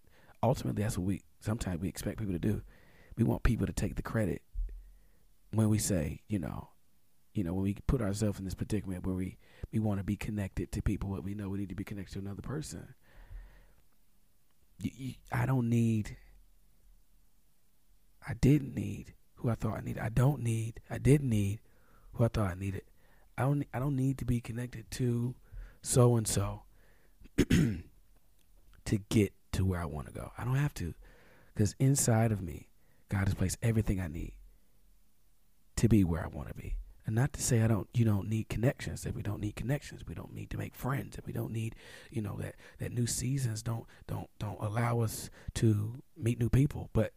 ultimately 0.44 0.84
that's 0.84 0.98
what 0.98 1.08
we 1.08 1.22
sometimes 1.40 1.82
we 1.82 1.88
expect 1.88 2.20
people 2.20 2.34
to 2.34 2.40
do. 2.40 2.62
We 3.18 3.24
want 3.24 3.44
people 3.44 3.66
to 3.66 3.74
take 3.74 3.96
the 3.96 4.04
credit 4.04 4.42
when 5.52 5.70
we 5.70 5.80
say, 5.80 6.22
you 6.28 6.40
know, 6.40 6.70
you 7.38 7.44
know, 7.44 7.54
when 7.54 7.64
we 7.64 7.76
put 7.86 8.02
ourselves 8.02 8.40
in 8.40 8.46
this 8.46 8.56
predicament 8.56 9.06
where 9.06 9.16
we 9.16 9.38
we 9.72 9.80
want 9.80 10.00
to 10.00 10.04
be 10.04 10.16
connected 10.16 10.72
to 10.72 10.82
people, 10.82 11.10
but 11.10 11.24
we 11.24 11.36
know 11.36 11.50
we 11.50 11.60
need 11.60 11.70
to 11.70 11.76
be 11.76 11.84
connected 11.84 12.14
to 12.14 12.20
another 12.20 12.42
person. 12.42 12.96
You, 14.80 14.92
you, 14.96 15.14
I 15.32 15.46
don't 15.46 15.70
need. 15.70 16.18
I 18.28 18.34
didn't 18.34 18.76
need 18.76 19.14
who 19.36 19.50
I 19.50 19.56
thought 19.56 19.78
I 19.78 19.82
needed. 19.82 20.02
I 20.02 20.10
don't 20.10 20.42
need. 20.42 20.82
I 20.90 20.98
didn't 20.98 21.30
need 21.30 21.60
who 22.14 22.24
I 22.24 22.28
thought 22.28 22.50
I 22.50 22.56
needed. 22.56 22.82
I 23.38 23.44
don't. 23.44 23.68
I 23.72 23.80
don't 23.80 23.96
need 23.96 24.18
to 24.18 24.26
be 24.26 24.42
connected 24.42 24.90
to 24.92 25.36
so 25.84 26.16
and 26.16 26.28
so 26.28 26.64
to 27.38 28.98
get 29.10 29.34
to 29.52 29.64
where 29.64 29.80
I 29.80 29.86
want 29.86 30.08
to 30.08 30.14
go. 30.14 30.32
I 30.38 30.44
don't 30.44 30.56
have 30.56 30.74
to, 30.76 30.96
because 31.54 31.76
inside 31.78 32.32
of 32.32 32.42
me, 32.42 32.68
God 33.10 33.26
has 33.26 33.36
placed 33.36 33.58
everything 33.62 34.02
I 34.02 34.08
need 34.08 34.34
to 35.76 35.88
be 35.88 36.04
where 36.04 36.24
I 36.24 36.28
want 36.28 36.48
to 36.48 36.56
be. 36.56 36.78
And 37.08 37.16
not 37.16 37.32
to 37.34 37.42
say 37.42 37.62
I 37.62 37.68
don't 37.68 37.88
you 37.94 38.04
don't 38.04 38.28
need 38.28 38.50
connections, 38.50 39.04
that 39.04 39.16
we 39.16 39.24
don't 39.24 39.40
need 39.40 39.56
connections. 39.56 40.04
We 40.06 40.14
don't 40.14 40.34
need 40.34 40.50
to 40.50 40.58
make 40.58 40.76
friends, 40.76 41.16
that 41.16 41.26
we 41.26 41.32
don't 41.32 41.54
need, 41.54 41.74
you 42.12 42.22
know, 42.22 42.36
that, 42.42 42.56
that 42.80 42.92
new 42.92 43.08
seasons 43.08 43.64
don't 43.64 43.86
don't 44.08 44.30
don't 44.40 44.62
allow 44.62 45.00
us 45.00 45.30
to 45.56 45.96
meet 46.18 46.38
new 46.38 46.50
people. 46.50 46.90
But 46.92 47.14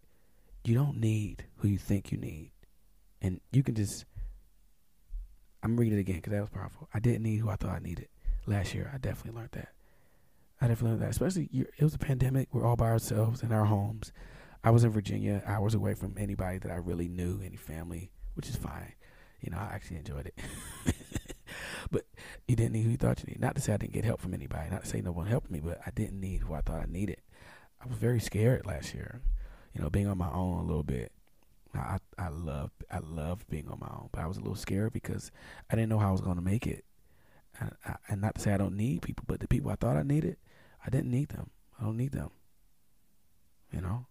you 0.64 0.74
don't 0.74 0.98
need 0.98 1.46
who 1.56 1.68
you 1.68 1.76
think 1.76 2.12
you 2.12 2.18
need. 2.18 2.52
And 3.20 3.40
you 3.50 3.64
can 3.64 3.74
just 3.74 4.04
I'm 5.60 5.76
reading 5.76 5.98
it 5.98 6.02
again 6.02 6.16
because 6.16 6.32
that 6.32 6.40
was 6.40 6.50
powerful. 6.50 6.88
I 6.94 7.00
didn't 7.00 7.24
need 7.24 7.38
who 7.38 7.50
I 7.50 7.56
thought 7.56 7.74
I 7.74 7.80
needed 7.80 8.08
last 8.46 8.72
year. 8.72 8.92
I 8.94 8.98
definitely 8.98 9.38
learned 9.38 9.52
that. 9.52 9.72
I 10.60 10.68
definitely 10.68 10.90
learned 10.90 11.02
that. 11.02 11.10
Especially 11.10 11.48
it 11.52 11.82
was 11.82 11.96
a 11.96 11.98
pandemic. 11.98 12.48
We're 12.52 12.64
all 12.64 12.76
by 12.76 12.90
ourselves 12.90 13.42
in 13.42 13.50
our 13.50 13.64
homes. 13.64 14.12
I 14.62 14.70
was 14.70 14.84
in 14.84 14.90
Virginia, 14.90 15.42
hours 15.46 15.74
away 15.74 15.94
from 15.94 16.14
anybody 16.16 16.58
that 16.58 16.70
I 16.70 16.76
really 16.76 17.08
knew, 17.08 17.40
any 17.42 17.56
family, 17.56 18.12
which 18.34 18.48
is 18.48 18.54
fine. 18.54 18.92
You 19.40 19.50
know, 19.50 19.58
I 19.58 19.70
actually 19.74 19.98
enjoyed 19.98 20.26
it. 20.26 20.38
but 21.90 22.04
you 22.46 22.56
didn't 22.56 22.72
need 22.72 22.82
who 22.82 22.90
you 22.90 22.96
thought 22.96 23.20
you 23.20 23.26
needed. 23.26 23.40
Not 23.40 23.54
to 23.56 23.60
say 23.60 23.72
I 23.72 23.76
didn't 23.76 23.92
get 23.92 24.04
help 24.04 24.20
from 24.20 24.34
anybody. 24.34 24.70
Not 24.70 24.84
to 24.84 24.88
say 24.88 25.00
no 25.00 25.12
one 25.12 25.26
helped 25.26 25.50
me, 25.50 25.60
but 25.60 25.80
I 25.86 25.90
didn't 25.90 26.20
need 26.20 26.40
who 26.40 26.54
I 26.54 26.60
thought 26.60 26.80
I 26.80 26.86
needed. 26.86 27.18
I 27.82 27.88
was 27.88 27.98
very 27.98 28.20
scared 28.20 28.66
last 28.66 28.94
year. 28.94 29.22
You 29.74 29.82
know, 29.82 29.90
being 29.90 30.06
on 30.06 30.18
my 30.18 30.30
own 30.30 30.58
a 30.58 30.64
little 30.64 30.82
bit. 30.82 31.12
I 31.72 31.98
I 32.18 32.28
love 32.28 32.72
I 32.90 32.98
love 32.98 33.46
being 33.48 33.68
on 33.68 33.78
my 33.78 33.86
own, 33.86 34.08
but 34.10 34.20
I 34.20 34.26
was 34.26 34.36
a 34.36 34.40
little 34.40 34.56
scared 34.56 34.92
because 34.92 35.30
I 35.70 35.76
didn't 35.76 35.88
know 35.88 36.00
how 36.00 36.08
I 36.08 36.12
was 36.12 36.20
going 36.20 36.36
to 36.36 36.42
make 36.42 36.66
it. 36.66 36.84
And, 37.60 37.72
I, 37.86 37.94
and 38.08 38.20
not 38.20 38.34
to 38.34 38.40
say 38.40 38.52
I 38.52 38.56
don't 38.56 38.76
need 38.76 39.02
people, 39.02 39.24
but 39.28 39.40
the 39.40 39.48
people 39.48 39.70
I 39.70 39.76
thought 39.76 39.96
I 39.96 40.02
needed, 40.02 40.36
I 40.84 40.90
didn't 40.90 41.10
need 41.10 41.28
them. 41.28 41.50
I 41.80 41.84
don't 41.84 41.96
need 41.96 42.12
them. 42.12 42.30
You 43.72 43.80
know. 43.80 44.06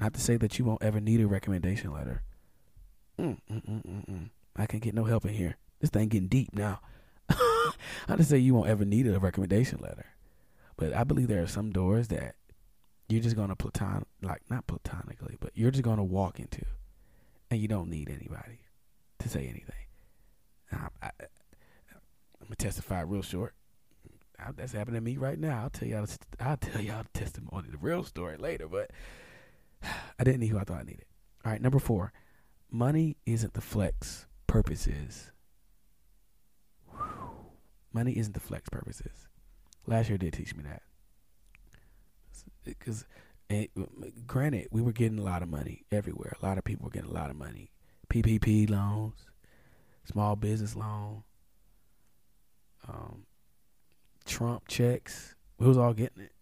Not 0.00 0.14
to 0.14 0.20
say 0.20 0.36
that 0.38 0.58
you 0.58 0.64
won't 0.64 0.82
ever 0.82 1.00
need 1.00 1.20
a 1.20 1.26
recommendation 1.26 1.92
letter. 1.92 2.22
Mm, 3.20 3.38
mm, 3.50 4.06
mm. 4.10 4.30
I 4.56 4.66
can't 4.66 4.82
get 4.82 4.94
no 4.94 5.04
help 5.04 5.24
in 5.24 5.34
here. 5.34 5.56
This 5.80 5.90
thing 5.90 6.08
getting 6.08 6.28
deep 6.28 6.54
now. 6.54 6.80
Not 8.08 8.18
to 8.18 8.24
say 8.24 8.38
you 8.38 8.54
won't 8.54 8.68
ever 8.68 8.84
need 8.84 9.06
a 9.06 9.18
recommendation 9.18 9.78
letter, 9.80 10.06
but 10.76 10.92
I 10.92 11.04
believe 11.04 11.28
there 11.28 11.42
are 11.42 11.48
some 11.48 11.70
doors 11.70 12.08
that 12.08 12.34
you're 13.08 13.22
just 13.22 13.36
gonna 13.36 13.56
platon 13.56 14.04
like 14.22 14.42
not 14.50 14.66
platonically, 14.66 15.36
but 15.40 15.52
you're 15.54 15.70
just 15.70 15.84
gonna 15.84 16.04
walk 16.04 16.40
into, 16.40 16.64
and 17.50 17.60
you 17.60 17.68
don't 17.68 17.90
need 17.90 18.08
anybody 18.08 18.60
to 19.18 19.28
say 19.28 19.40
anything. 19.40 19.86
I, 20.72 20.88
I, 21.02 21.10
I'm 22.40 22.46
gonna 22.46 22.56
testify 22.56 23.00
real 23.02 23.22
short. 23.22 23.54
I, 24.38 24.52
that's 24.52 24.72
happening 24.72 25.00
to 25.00 25.04
me 25.04 25.16
right 25.16 25.38
now. 25.38 25.62
I'll 25.62 25.70
tell 25.70 25.88
y'all. 25.88 26.06
I'll 26.40 26.56
tell 26.56 26.80
y'all 26.80 27.04
the 27.12 27.18
testimony, 27.18 27.68
the 27.70 27.78
real 27.78 28.04
story 28.04 28.36
later. 28.36 28.68
But 28.68 28.90
I 30.18 30.24
didn't 30.24 30.40
need 30.40 30.48
who 30.48 30.58
I 30.58 30.64
thought 30.64 30.80
I 30.80 30.84
needed. 30.84 31.04
All 31.44 31.52
right, 31.52 31.60
number 31.60 31.78
four. 31.78 32.12
Money 32.74 33.16
isn't 33.24 33.54
the 33.54 33.60
flex. 33.60 34.26
Purpose 34.48 34.88
is. 34.88 35.30
Money 37.92 38.18
isn't 38.18 38.32
the 38.32 38.40
flex. 38.40 38.68
Purpose 38.68 39.00
is. 39.00 39.28
Last 39.86 40.08
year 40.08 40.18
did 40.18 40.32
teach 40.32 40.56
me 40.56 40.64
that. 40.64 40.82
Because, 42.64 43.04
granted, 44.26 44.66
we 44.72 44.82
were 44.82 44.90
getting 44.90 45.20
a 45.20 45.22
lot 45.22 45.40
of 45.40 45.48
money 45.48 45.84
everywhere. 45.92 46.32
A 46.42 46.44
lot 46.44 46.58
of 46.58 46.64
people 46.64 46.86
were 46.86 46.90
getting 46.90 47.10
a 47.10 47.14
lot 47.14 47.30
of 47.30 47.36
money. 47.36 47.70
PPP 48.08 48.68
loans, 48.68 49.24
small 50.04 50.34
business 50.34 50.74
loan, 50.74 51.22
um, 52.88 53.22
Trump 54.24 54.66
checks. 54.66 55.36
We 55.60 55.68
was 55.68 55.78
all 55.78 55.94
getting 55.94 56.24
it. 56.24 56.32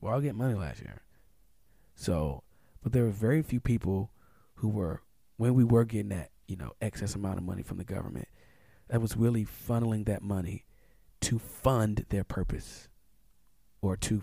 We 0.00 0.10
all 0.10 0.20
getting 0.20 0.38
money 0.38 0.54
last 0.54 0.80
year. 0.80 1.02
So, 1.96 2.44
but 2.84 2.92
there 2.92 3.02
were 3.02 3.10
very 3.10 3.42
few 3.42 3.58
people 3.58 4.12
who 4.54 4.68
were 4.68 5.02
when 5.36 5.54
we 5.54 5.64
were 5.64 5.84
getting 5.84 6.08
that, 6.10 6.30
you 6.46 6.56
know, 6.56 6.72
excess 6.80 7.14
amount 7.14 7.38
of 7.38 7.44
money 7.44 7.62
from 7.62 7.78
the 7.78 7.84
government, 7.84 8.28
that 8.88 9.00
was 9.00 9.16
really 9.16 9.44
funneling 9.44 10.06
that 10.06 10.22
money 10.22 10.64
to 11.20 11.38
fund 11.38 12.06
their 12.10 12.24
purpose 12.24 12.88
or 13.80 13.96
to 13.96 14.22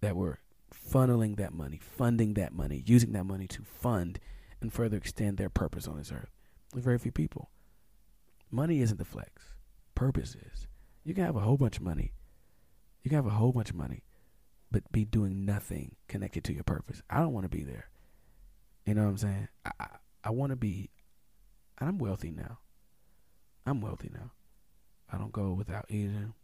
that 0.00 0.16
were 0.16 0.40
funneling 0.74 1.36
that 1.36 1.52
money, 1.52 1.80
funding 1.80 2.34
that 2.34 2.52
money, 2.52 2.82
using 2.86 3.12
that 3.12 3.24
money 3.24 3.46
to 3.46 3.62
fund 3.62 4.18
and 4.60 4.72
further 4.72 4.96
extend 4.96 5.36
their 5.36 5.48
purpose 5.48 5.86
on 5.86 5.96
this 5.96 6.12
earth. 6.12 6.30
There's 6.72 6.84
very 6.84 6.98
few 6.98 7.12
people. 7.12 7.50
Money 8.50 8.80
isn't 8.80 8.98
the 8.98 9.04
flex. 9.04 9.54
Purpose 9.94 10.34
is. 10.34 10.66
You 11.04 11.14
can 11.14 11.24
have 11.24 11.36
a 11.36 11.40
whole 11.40 11.56
bunch 11.56 11.76
of 11.76 11.82
money. 11.82 12.12
You 13.02 13.10
can 13.10 13.16
have 13.16 13.26
a 13.26 13.30
whole 13.30 13.52
bunch 13.52 13.70
of 13.70 13.76
money, 13.76 14.02
but 14.70 14.90
be 14.92 15.04
doing 15.04 15.44
nothing 15.44 15.96
connected 16.08 16.44
to 16.44 16.52
your 16.52 16.64
purpose. 16.64 17.02
I 17.08 17.20
don't 17.20 17.32
want 17.32 17.44
to 17.44 17.56
be 17.56 17.64
there. 17.64 17.88
You 18.86 18.94
know 18.94 19.04
what 19.04 19.10
I'm 19.10 19.18
saying? 19.18 19.48
I, 19.64 19.86
I, 20.24 20.30
want 20.30 20.50
to 20.50 20.56
be, 20.56 20.90
and 21.78 21.88
I'm 21.88 21.98
wealthy 21.98 22.30
now. 22.30 22.58
I'm 23.66 23.80
wealthy 23.80 24.10
now. 24.12 24.32
I 25.12 25.18
don't 25.18 25.32
go 25.32 25.52
without 25.52 25.86
eating. 25.88 26.34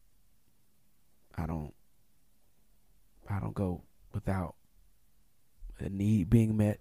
I 1.36 1.46
don't. 1.46 1.74
I 3.28 3.40
don't 3.40 3.54
go 3.54 3.82
without 4.12 4.54
a 5.78 5.88
need 5.88 6.30
being 6.30 6.56
met. 6.56 6.80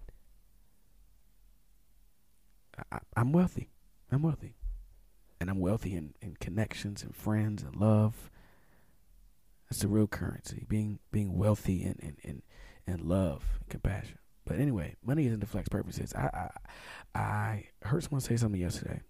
I, 2.91 2.99
am 3.15 3.31
wealthy. 3.31 3.69
I'm 4.11 4.21
wealthy, 4.21 4.55
and 5.39 5.49
I'm 5.49 5.59
wealthy 5.59 5.95
in, 5.95 6.13
in 6.21 6.35
connections 6.39 7.03
and 7.03 7.15
friends 7.15 7.63
and 7.63 7.75
love. 7.75 8.29
That's 9.69 9.81
the 9.81 9.87
real 9.87 10.07
currency. 10.07 10.65
Being 10.67 10.99
being 11.11 11.37
wealthy 11.37 11.83
in 11.83 11.95
in, 11.99 12.17
in, 12.23 12.41
in 12.87 13.07
love 13.07 13.43
and 13.59 13.69
compassion. 13.69 14.19
But 14.45 14.59
anyway, 14.59 14.95
money 15.03 15.25
isn't 15.27 15.39
the 15.39 15.47
flex 15.47 15.69
purposes. 15.69 16.13
I, 16.15 16.49
I 17.15 17.19
I 17.19 17.63
heard 17.81 18.03
someone 18.03 18.21
say 18.21 18.37
something 18.37 18.61
yesterday 18.61 19.01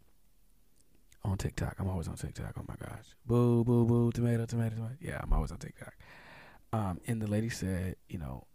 on 1.24 1.38
TikTok. 1.38 1.76
I'm 1.80 1.90
always 1.90 2.08
on 2.08 2.16
TikTok. 2.16 2.54
Oh 2.58 2.66
my 2.68 2.76
gosh. 2.76 3.06
Boo, 3.26 3.64
boo, 3.64 3.86
boo, 3.86 4.12
tomato, 4.12 4.46
tomato, 4.46 4.76
tomato. 4.76 4.96
Yeah, 5.02 5.20
I'm 5.22 5.34
always 5.34 5.52
on 5.52 5.58
TikTok. 5.58 5.94
Um, 6.72 7.00
and 7.08 7.22
the 7.22 7.28
lady 7.28 7.50
said, 7.50 7.96
you 8.08 8.18
know, 8.18 8.46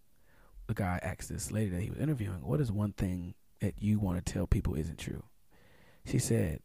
the 0.68 0.74
guy 0.74 0.98
asked 1.02 1.28
this 1.28 1.50
lady 1.50 1.70
that 1.70 1.82
he 1.82 1.90
was 1.90 1.98
interviewing, 1.98 2.42
what 2.42 2.60
is 2.60 2.70
one 2.72 2.92
thing 2.92 3.34
that 3.60 3.74
you 3.82 3.98
want 3.98 4.24
to 4.24 4.32
tell 4.32 4.46
people 4.46 4.74
isn't 4.74 4.98
true? 4.98 5.24
She 6.04 6.18
said, 6.18 6.60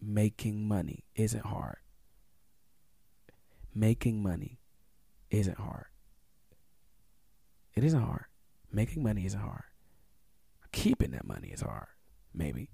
making 0.00 0.66
money 0.66 1.04
isn't 1.14 1.44
hard. 1.44 1.78
Making 3.74 4.22
money 4.22 4.58
isn't 5.30 5.58
hard 5.58 5.86
It 7.74 7.84
isn't 7.84 8.02
hard. 8.02 8.24
Making 8.72 9.02
money 9.02 9.24
isn't 9.26 9.40
hard. 9.40 9.64
Keeping 10.72 11.12
that 11.12 11.26
money 11.26 11.48
is 11.48 11.62
hard, 11.62 11.86
maybe, 12.34 12.68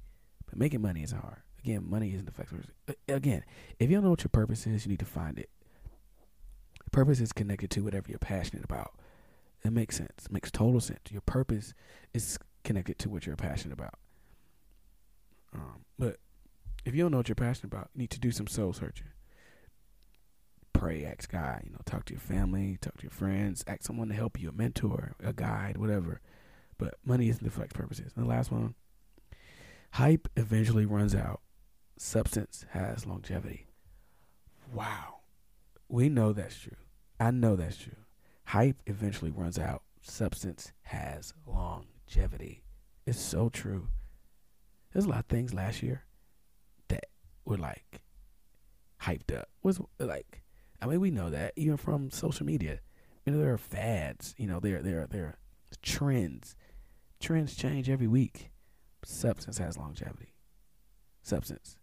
but 0.46 0.58
making 0.58 0.82
money 0.82 1.02
isn't 1.02 1.18
hard. 1.20 1.42
Again, 1.60 1.88
money 1.88 2.12
isn't 2.14 2.26
the 2.26 2.32
factor. 2.32 2.56
Again, 3.06 3.44
if 3.78 3.88
you 3.88 3.96
don't 3.96 4.04
know 4.04 4.10
what 4.10 4.24
your 4.24 4.30
purpose 4.30 4.66
is, 4.66 4.84
you 4.84 4.90
need 4.90 4.98
to 4.98 5.04
find 5.04 5.38
it. 5.38 5.50
Purpose 6.90 7.20
is 7.20 7.32
connected 7.32 7.70
to 7.70 7.84
whatever 7.84 8.06
you're 8.08 8.18
passionate 8.18 8.64
about. 8.64 8.92
It 9.64 9.72
makes 9.72 9.96
sense. 9.96 10.26
It 10.26 10.32
makes 10.32 10.50
total 10.50 10.80
sense. 10.80 11.00
Your 11.10 11.20
purpose 11.20 11.72
is 12.12 12.38
connected 12.64 12.98
to 12.98 13.08
what 13.08 13.26
you're 13.26 13.36
passionate 13.36 13.74
about. 13.74 13.94
Um, 15.54 15.84
but 15.98 16.16
if 16.84 16.94
you 16.94 17.02
don't 17.02 17.12
know 17.12 17.18
what 17.18 17.28
you're 17.28 17.36
passionate 17.36 17.72
about, 17.72 17.90
you 17.94 18.00
need 18.00 18.10
to 18.10 18.20
do 18.20 18.32
some 18.32 18.48
soul 18.48 18.72
searching. 18.72 19.08
Pray, 20.82 21.04
ask 21.04 21.30
God, 21.30 21.60
you 21.64 21.70
know, 21.70 21.78
talk 21.84 22.06
to 22.06 22.12
your 22.12 22.20
family, 22.20 22.76
talk 22.80 22.96
to 22.96 23.04
your 23.04 23.12
friends, 23.12 23.62
ask 23.68 23.84
someone 23.84 24.08
to 24.08 24.14
help 24.14 24.40
you, 24.40 24.48
a 24.48 24.52
mentor, 24.52 25.12
a 25.22 25.32
guide, 25.32 25.76
whatever. 25.78 26.20
But 26.76 26.94
money 27.04 27.28
isn't 27.28 27.44
the 27.44 27.52
flex 27.52 27.72
purposes. 27.72 28.10
And 28.16 28.24
the 28.24 28.28
last 28.28 28.50
one, 28.50 28.74
hype 29.92 30.28
eventually 30.36 30.84
runs 30.84 31.14
out. 31.14 31.40
Substance 31.98 32.66
has 32.70 33.06
longevity. 33.06 33.68
Wow. 34.74 35.20
We 35.88 36.08
know 36.08 36.32
that's 36.32 36.58
true. 36.58 36.76
I 37.20 37.30
know 37.30 37.54
that's 37.54 37.76
true. 37.76 37.92
Hype 38.46 38.82
eventually 38.86 39.30
runs 39.30 39.60
out. 39.60 39.84
Substance 40.00 40.72
has 40.82 41.32
longevity. 41.46 42.64
It's 43.06 43.20
so 43.20 43.50
true. 43.50 43.86
There's 44.92 45.04
a 45.04 45.10
lot 45.10 45.20
of 45.20 45.26
things 45.26 45.54
last 45.54 45.80
year 45.80 46.02
that 46.88 47.06
were 47.44 47.56
like 47.56 48.02
hyped 49.00 49.32
up. 49.32 49.48
Was 49.62 49.80
like, 50.00 50.41
I 50.82 50.86
mean, 50.86 51.00
we 51.00 51.12
know 51.12 51.30
that 51.30 51.52
even 51.56 51.76
from 51.76 52.10
social 52.10 52.44
media. 52.44 52.80
You 53.24 53.32
know, 53.32 53.38
there 53.38 53.52
are 53.52 53.58
fads. 53.58 54.34
You 54.36 54.48
know, 54.48 54.58
there 54.58 54.82
there 54.82 55.06
there 55.08 55.24
are 55.26 55.38
trends. 55.80 56.56
Trends 57.20 57.54
change 57.54 57.88
every 57.88 58.08
week. 58.08 58.50
Substance 59.04 59.58
has 59.58 59.78
longevity. 59.78 60.34
Substance. 61.22 61.76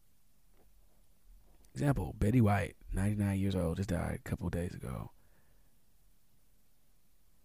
Example: 1.74 2.14
Betty 2.20 2.42
White, 2.42 2.76
99 2.92 3.40
years 3.40 3.56
old, 3.56 3.78
just 3.78 3.90
died 3.90 4.20
a 4.26 4.30
couple 4.30 4.48
of 4.48 4.52
days 4.52 4.74
ago. 4.74 5.12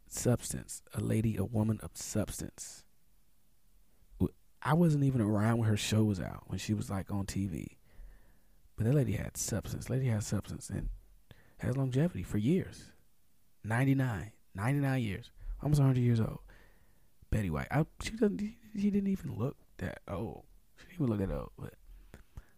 Substance, 0.09 0.83
a 0.93 1.01
lady, 1.01 1.37
a 1.37 1.45
woman 1.45 1.79
of 1.83 1.91
substance. 1.95 2.83
I 4.67 4.73
wasn't 4.73 5.05
even 5.05 5.21
around 5.21 5.59
when 5.59 5.69
her 5.69 5.77
show 5.77 6.05
was 6.05 6.19
out, 6.19 6.45
when 6.47 6.59
she 6.59 6.73
was 6.73 6.89
like 6.89 7.11
on 7.11 7.27
TV. 7.27 7.77
But 8.77 8.87
that 8.87 8.95
lady 8.95 9.13
had 9.13 9.37
substance. 9.37 9.91
Lady 9.91 10.07
had 10.07 10.25
substance 10.25 10.71
and 10.71 10.89
has 11.59 11.77
longevity 11.77 12.23
for 12.23 12.39
years. 12.39 12.93
99. 13.65 14.33
99 14.55 15.03
years. 15.03 15.31
Almost 15.63 15.81
100 15.81 16.01
years 16.01 16.21
old. 16.21 16.41
Betty 17.31 17.51
White. 17.51 17.69
I, 17.71 17.85
she 18.03 18.11
doesn't. 18.13 18.41
She 18.77 18.91
didn't 18.91 19.09
even 19.09 19.37
look 19.37 19.57
that 19.79 20.01
old. 20.09 20.45
She 20.77 20.87
didn't 20.87 20.95
even 20.95 21.19
look 21.19 21.29
that 21.29 21.35
old. 21.35 21.51
But 21.59 21.75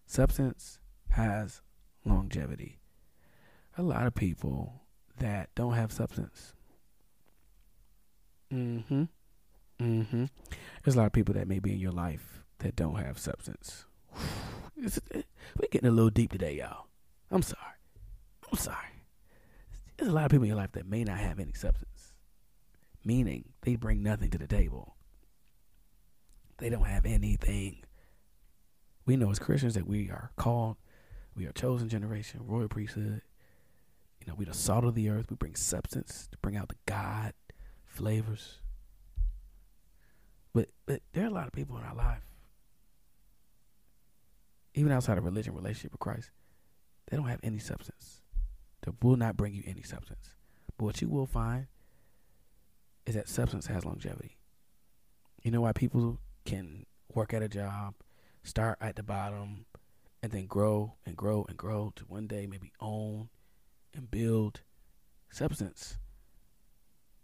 substance 0.06 0.78
has 1.10 1.62
longevity. 2.04 2.80
A 3.78 3.82
lot 3.82 4.06
of 4.06 4.14
people 4.14 4.82
that 5.18 5.50
don't 5.54 5.74
have 5.74 5.92
substance. 5.92 6.52
Mm-hmm. 8.52 9.04
Mm-hmm. 9.80 10.24
There's 10.84 10.94
a 10.94 10.98
lot 10.98 11.06
of 11.06 11.12
people 11.12 11.34
that 11.34 11.48
may 11.48 11.58
be 11.58 11.72
in 11.72 11.78
your 11.78 11.92
life 11.92 12.44
that 12.58 12.76
don't 12.76 12.96
have 12.96 13.18
substance. 13.18 13.84
we're 14.76 15.68
getting 15.70 15.88
a 15.88 15.92
little 15.92 16.10
deep 16.10 16.32
today, 16.32 16.56
y'all. 16.58 16.86
I'm 17.30 17.42
sorry. 17.42 17.75
I'm 18.56 18.62
sorry. 18.62 19.04
There's 19.96 20.10
a 20.10 20.14
lot 20.14 20.26
of 20.26 20.30
people 20.30 20.44
in 20.44 20.48
your 20.48 20.56
life 20.56 20.72
that 20.72 20.86
may 20.86 21.04
not 21.04 21.18
have 21.18 21.38
any 21.38 21.52
substance, 21.52 22.12
meaning 23.04 23.52
they 23.62 23.76
bring 23.76 24.02
nothing 24.02 24.30
to 24.30 24.38
the 24.38 24.46
table. 24.46 24.96
They 26.58 26.68
don't 26.68 26.84
have 26.84 27.06
anything. 27.06 27.84
We 29.04 29.16
know 29.16 29.30
as 29.30 29.38
Christians 29.38 29.74
that 29.74 29.86
we 29.86 30.10
are 30.10 30.30
called, 30.36 30.76
we 31.34 31.46
are 31.46 31.52
chosen 31.52 31.88
generation, 31.88 32.40
royal 32.44 32.68
priesthood. 32.68 33.22
You 34.20 34.26
know, 34.26 34.34
we're 34.36 34.46
the 34.46 34.54
salt 34.54 34.84
of 34.84 34.94
the 34.94 35.08
earth. 35.08 35.26
We 35.30 35.36
bring 35.36 35.54
substance 35.54 36.28
to 36.32 36.38
bring 36.38 36.56
out 36.56 36.68
the 36.68 36.76
God 36.86 37.34
flavors 37.84 38.58
but 40.56 40.70
but 40.86 41.02
there 41.12 41.24
are 41.24 41.26
a 41.26 41.30
lot 41.30 41.46
of 41.46 41.52
people 41.52 41.76
in 41.76 41.84
our 41.84 41.94
life, 41.94 42.24
even 44.74 44.90
outside 44.90 45.18
of 45.18 45.24
religion, 45.24 45.54
relationship 45.54 45.92
with 45.92 46.00
Christ, 46.00 46.30
they 47.10 47.16
don't 47.18 47.28
have 47.28 47.40
any 47.42 47.58
substance. 47.58 48.22
They 48.86 48.92
will 49.02 49.16
not 49.16 49.36
bring 49.36 49.52
you 49.52 49.62
any 49.66 49.82
substance. 49.82 50.30
But 50.78 50.84
what 50.84 51.02
you 51.02 51.08
will 51.08 51.26
find 51.26 51.66
is 53.04 53.14
that 53.14 53.28
substance 53.28 53.66
has 53.66 53.84
longevity. 53.84 54.38
You 55.42 55.50
know 55.50 55.60
why 55.60 55.72
people 55.72 56.20
can 56.46 56.86
work 57.12 57.34
at 57.34 57.42
a 57.42 57.48
job, 57.48 57.94
start 58.42 58.78
at 58.80 58.96
the 58.96 59.02
bottom, 59.02 59.66
and 60.22 60.32
then 60.32 60.46
grow 60.46 60.94
and 61.04 61.16
grow 61.16 61.44
and 61.48 61.58
grow 61.58 61.92
to 61.96 62.04
one 62.04 62.26
day 62.26 62.46
maybe 62.46 62.72
own 62.80 63.28
and 63.94 64.10
build 64.10 64.62
substance. 65.30 65.98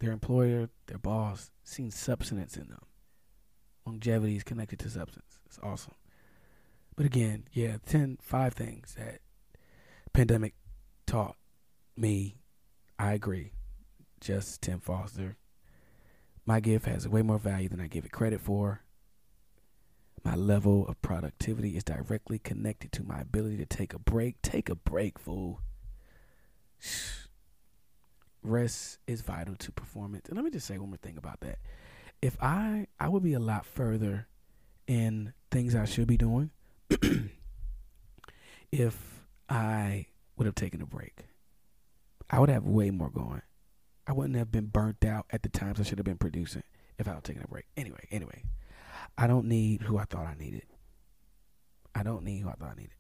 Their 0.01 0.13
employer, 0.13 0.69
their 0.87 0.99
boss, 0.99 1.51
seen 1.65 1.91
substance 1.91 2.57
in 2.57 2.69
them 2.69 2.83
longevity 3.87 4.37
is 4.37 4.45
connected 4.45 4.79
to 4.81 4.91
substance. 4.91 5.39
It's 5.47 5.59
awesome. 5.63 5.95
But 6.97 7.07
again, 7.07 7.45
yeah, 7.53 7.77
10, 7.87 8.19
five 8.21 8.55
things 8.55 8.95
that 8.99 9.21
pandemic 10.13 10.55
taught 11.07 11.37
me. 11.97 12.37
I 12.99 13.13
agree. 13.13 13.53
Justin 14.21 14.81
Foster. 14.81 15.37
My 16.45 16.61
gift 16.61 16.87
has 16.87 17.09
way 17.09 17.23
more 17.23 17.39
value 17.39 17.69
than 17.69 17.81
I 17.81 17.87
give 17.87 18.05
it 18.05 18.13
credit 18.13 18.41
for. 18.41 18.83
My 20.25 20.35
level 20.35 20.87
of 20.87 21.01
productivity 21.03 21.77
is 21.77 21.85
directly 21.85 22.39
connected 22.39 22.93
to 22.93 23.03
my 23.03 23.21
ability 23.21 23.57
to 23.59 23.67
take 23.67 23.93
a 23.93 23.99
break. 23.99 24.41
Take 24.43 24.69
a 24.69 24.75
break, 24.75 25.19
fool. 25.19 25.61
Rest 28.43 28.99
is 29.07 29.23
vital 29.23 29.55
to 29.57 29.73
performance. 29.73 30.29
And 30.29 30.37
let 30.37 30.45
me 30.45 30.51
just 30.51 30.67
say 30.67 30.79
one 30.79 30.91
more 30.91 30.97
thing 30.97 31.17
about 31.17 31.41
that 31.41 31.59
if 32.23 32.37
I 32.41 32.87
I 32.99 33.09
would 33.09 33.25
be 33.25 33.35
a 33.35 33.41
lot 33.41 33.67
further 33.67 34.29
in 34.87 35.35
things 35.51 35.75
I 35.75 35.85
should 35.85 36.07
be 36.07 36.17
doing 36.17 36.51
if 38.73 39.25
I 39.49 40.07
would 40.37 40.47
have 40.47 40.55
taken 40.55 40.81
a 40.81 40.87
break. 40.87 41.27
I 42.33 42.41
would 42.41 42.49
have 42.49 42.65
way 42.65 42.91
more 42.91 43.11
going. 43.11 43.43
I 44.07 44.13
wouldn't 44.13 44.37
have 44.37 44.51
been 44.51 44.67
burnt 44.67 45.05
out 45.05 45.27
at 45.31 45.43
the 45.43 45.51
times 45.51 45.79
I 45.79 45.85
should 45.85 45.99
have 45.99 46.07
been 46.07 46.19
producing 46.19 46.63
if 46.99 47.07
I 47.07 47.13
had 47.13 47.25
taken 47.25 47.43
a 47.45 47.47
break. 47.47 47.67
Anyway, 47.77 48.09
anyway, 48.11 48.45
I 49.17 49.27
don't 49.27 49.47
need 49.47 49.83
who 49.83 49.99
I 49.99 50.05
thought 50.05 50.27
I 50.27 50.35
needed. 50.35 50.65
I 51.95 52.03
don't 52.03 52.25
need 52.25 52.39
who 52.39 52.49
I 52.49 52.55
thought 52.55 52.73
I 52.73 52.77
needed. 52.77 52.97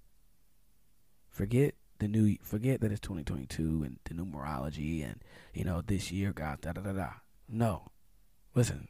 Forget 1.31 1.75
the 1.99 2.09
new. 2.09 2.37
Forget 2.43 2.83
that 2.83 2.93
it's 2.93 3.01
2022 3.01 3.83
and 3.85 3.99
the 4.05 4.15
numerology 4.15 5.03
and 5.03 5.23
you 5.55 5.65
know 5.65 5.81
this 5.81 6.13
year, 6.13 6.33
God, 6.33 6.61
da 6.61 6.73
da 6.73 6.83
da 6.83 6.93
da. 6.93 7.11
No, 7.49 7.89
listen. 8.55 8.89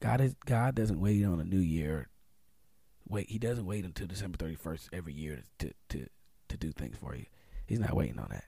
God 0.00 0.20
is 0.20 0.34
God 0.44 0.74
doesn't 0.74 1.00
wait 1.00 1.24
on 1.24 1.40
a 1.40 1.44
new 1.44 1.58
year. 1.58 2.08
Wait, 3.08 3.30
He 3.30 3.38
doesn't 3.38 3.66
wait 3.66 3.84
until 3.84 4.08
December 4.08 4.36
thirty 4.38 4.56
first 4.56 4.88
every 4.92 5.12
year 5.12 5.44
to 5.60 5.72
to 5.90 6.06
to 6.48 6.56
do 6.56 6.72
things 6.72 6.96
for 6.96 7.14
you. 7.14 7.26
He's 7.66 7.78
not 7.78 7.94
waiting 7.94 8.18
on 8.18 8.28
that. 8.30 8.44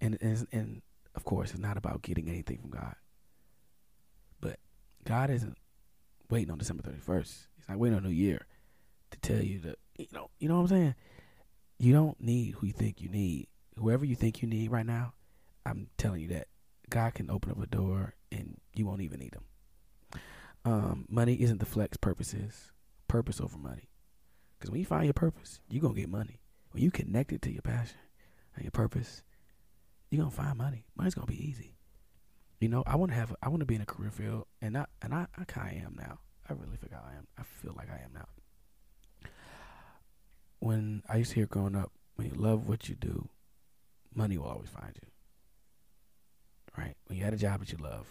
And 0.00 0.18
and 0.20 0.46
and 0.52 0.82
of 1.14 1.24
course, 1.24 1.50
it's 1.50 1.58
not 1.60 1.76
about 1.76 2.02
getting 2.02 2.28
anything 2.28 2.58
from 2.58 2.70
God. 2.70 2.94
But 4.40 4.58
God 5.04 5.30
isn't 5.30 5.56
waiting 6.30 6.50
on 6.50 6.58
December 6.58 6.82
thirty 6.82 7.00
first. 7.00 7.48
He's 7.56 7.68
not 7.68 7.78
waiting 7.78 7.96
on 7.96 8.04
New 8.04 8.10
Year 8.10 8.46
to 9.10 9.18
tell 9.20 9.42
you 9.42 9.58
that 9.60 9.78
you 9.98 10.06
know 10.12 10.30
you 10.38 10.48
know 10.48 10.56
what 10.56 10.62
I'm 10.62 10.68
saying. 10.68 10.94
You 11.78 11.92
don't 11.92 12.20
need 12.20 12.54
who 12.54 12.66
you 12.66 12.72
think 12.72 13.00
you 13.00 13.08
need. 13.08 13.48
Whoever 13.78 14.04
you 14.04 14.16
think 14.16 14.42
you 14.42 14.48
need 14.48 14.70
right 14.70 14.86
now, 14.86 15.14
I'm 15.64 15.88
telling 15.96 16.20
you 16.22 16.28
that 16.28 16.48
God 16.90 17.14
can 17.14 17.30
open 17.30 17.50
up 17.52 17.62
a 17.62 17.66
door 17.66 18.14
and 18.32 18.60
you 18.74 18.86
won't 18.86 19.02
even 19.02 19.20
need 19.20 19.32
them. 19.32 19.44
um, 20.64 21.06
money 21.08 21.34
isn't 21.40 21.58
the 21.60 21.66
flex 21.66 21.96
purposes. 21.96 22.72
Purpose 23.06 23.40
over 23.40 23.56
money. 23.56 23.88
Because 24.58 24.70
when 24.70 24.80
you 24.80 24.86
find 24.86 25.04
your 25.04 25.14
purpose, 25.14 25.60
you're 25.68 25.80
going 25.82 25.94
to 25.94 26.00
get 26.00 26.10
money. 26.10 26.40
When 26.72 26.82
you 26.82 26.90
connect 26.90 27.32
it 27.32 27.42
to 27.42 27.52
your 27.52 27.62
passion 27.62 27.98
and 28.54 28.64
your 28.64 28.72
purpose, 28.72 29.22
you're 30.10 30.24
to 30.24 30.30
find 30.30 30.56
money. 30.58 30.84
Money's 30.96 31.14
to 31.14 31.26
be 31.26 31.48
easy. 31.48 31.74
You 32.60 32.68
know, 32.68 32.82
I 32.86 32.96
want 32.96 33.12
to 33.12 33.16
have, 33.16 33.34
I 33.42 33.48
want 33.48 33.60
to 33.60 33.66
be 33.66 33.74
in 33.74 33.82
a 33.82 33.86
career 33.86 34.10
field, 34.10 34.46
and 34.60 34.76
I, 34.76 34.86
and 35.02 35.14
I, 35.14 35.26
I 35.36 35.44
kind 35.44 35.76
of 35.76 35.84
am 35.84 35.96
now. 35.96 36.18
I 36.48 36.54
really 36.54 36.76
feel 36.76 36.88
I 36.92 37.16
am. 37.16 37.26
I 37.38 37.42
feel 37.42 37.74
like 37.76 37.88
I 37.90 38.02
am 38.04 38.12
now. 38.14 39.30
When 40.60 41.02
I 41.08 41.18
used 41.18 41.30
to 41.30 41.36
hear 41.36 41.46
growing 41.46 41.76
up, 41.76 41.92
when 42.16 42.28
you 42.28 42.34
love 42.34 42.68
what 42.68 42.88
you 42.88 42.96
do, 42.96 43.28
money 44.14 44.38
will 44.38 44.46
always 44.46 44.70
find 44.70 44.92
you. 44.94 45.08
Right? 46.76 46.96
When 47.06 47.18
you 47.18 47.24
had 47.24 47.34
a 47.34 47.36
job 47.36 47.60
that 47.60 47.70
you 47.70 47.78
love, 47.78 48.06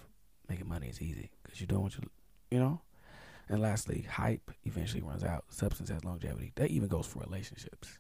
making 0.48 0.68
money 0.68 0.88
is 0.88 1.02
easy 1.02 1.32
because 1.44 1.60
you're 1.60 1.68
doing 1.68 1.84
what 1.84 1.96
you 1.96 2.04
you 2.52 2.60
know? 2.60 2.82
And 3.50 3.62
lastly, 3.62 4.06
hype 4.10 4.52
eventually 4.66 5.02
runs 5.02 5.24
out. 5.24 5.46
Substance 5.50 5.90
has 5.90 6.04
longevity. 6.04 6.52
That 6.56 6.70
even 6.70 6.88
goes 6.90 7.06
for 7.06 7.20
relationships. 7.20 7.98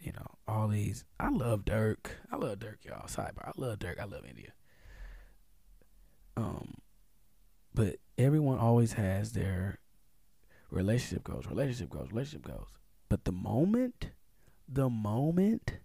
You 0.00 0.12
know, 0.12 0.26
all 0.48 0.68
these. 0.68 1.04
I 1.18 1.28
love 1.28 1.64
Dirk. 1.64 2.16
I 2.32 2.36
love 2.36 2.58
Dirk, 2.58 2.78
y'all. 2.84 3.06
Sidebar. 3.06 3.48
I 3.48 3.52
love 3.56 3.78
Dirk. 3.78 4.00
I 4.00 4.04
love 4.04 4.24
India. 4.26 4.52
Um, 6.36 6.74
but 7.74 7.96
everyone 8.16 8.58
always 8.58 8.94
has 8.94 9.32
their 9.32 9.78
relationship 10.70 11.24
goals, 11.24 11.46
relationship 11.46 11.90
goals, 11.90 12.10
relationship 12.10 12.46
goals. 12.46 12.68
But 13.08 13.24
the 13.24 13.32
moment, 13.32 14.10
the 14.66 14.88
moment 14.88 15.78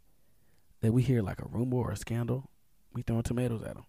that 0.82 0.93
we 0.93 1.01
hear 1.01 1.22
like 1.22 1.41
a 1.41 1.47
rumor 1.49 1.78
or 1.78 1.91
a 1.91 1.97
scandal, 1.97 2.49
we 2.93 3.01
throwing 3.01 3.24
tomatoes 3.24 3.63
at 3.63 3.76
them. 3.76 3.86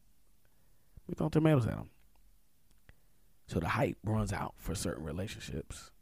We 1.07 1.15
throwing 1.15 1.31
tomatoes 1.31 1.67
at 1.67 1.77
them. 1.77 1.91
So 3.47 3.61
the 3.61 3.69
hype 3.69 3.99
runs 4.03 4.33
out 4.33 4.55
for 4.57 4.75
certain 4.75 5.05
relationships. 5.05 5.93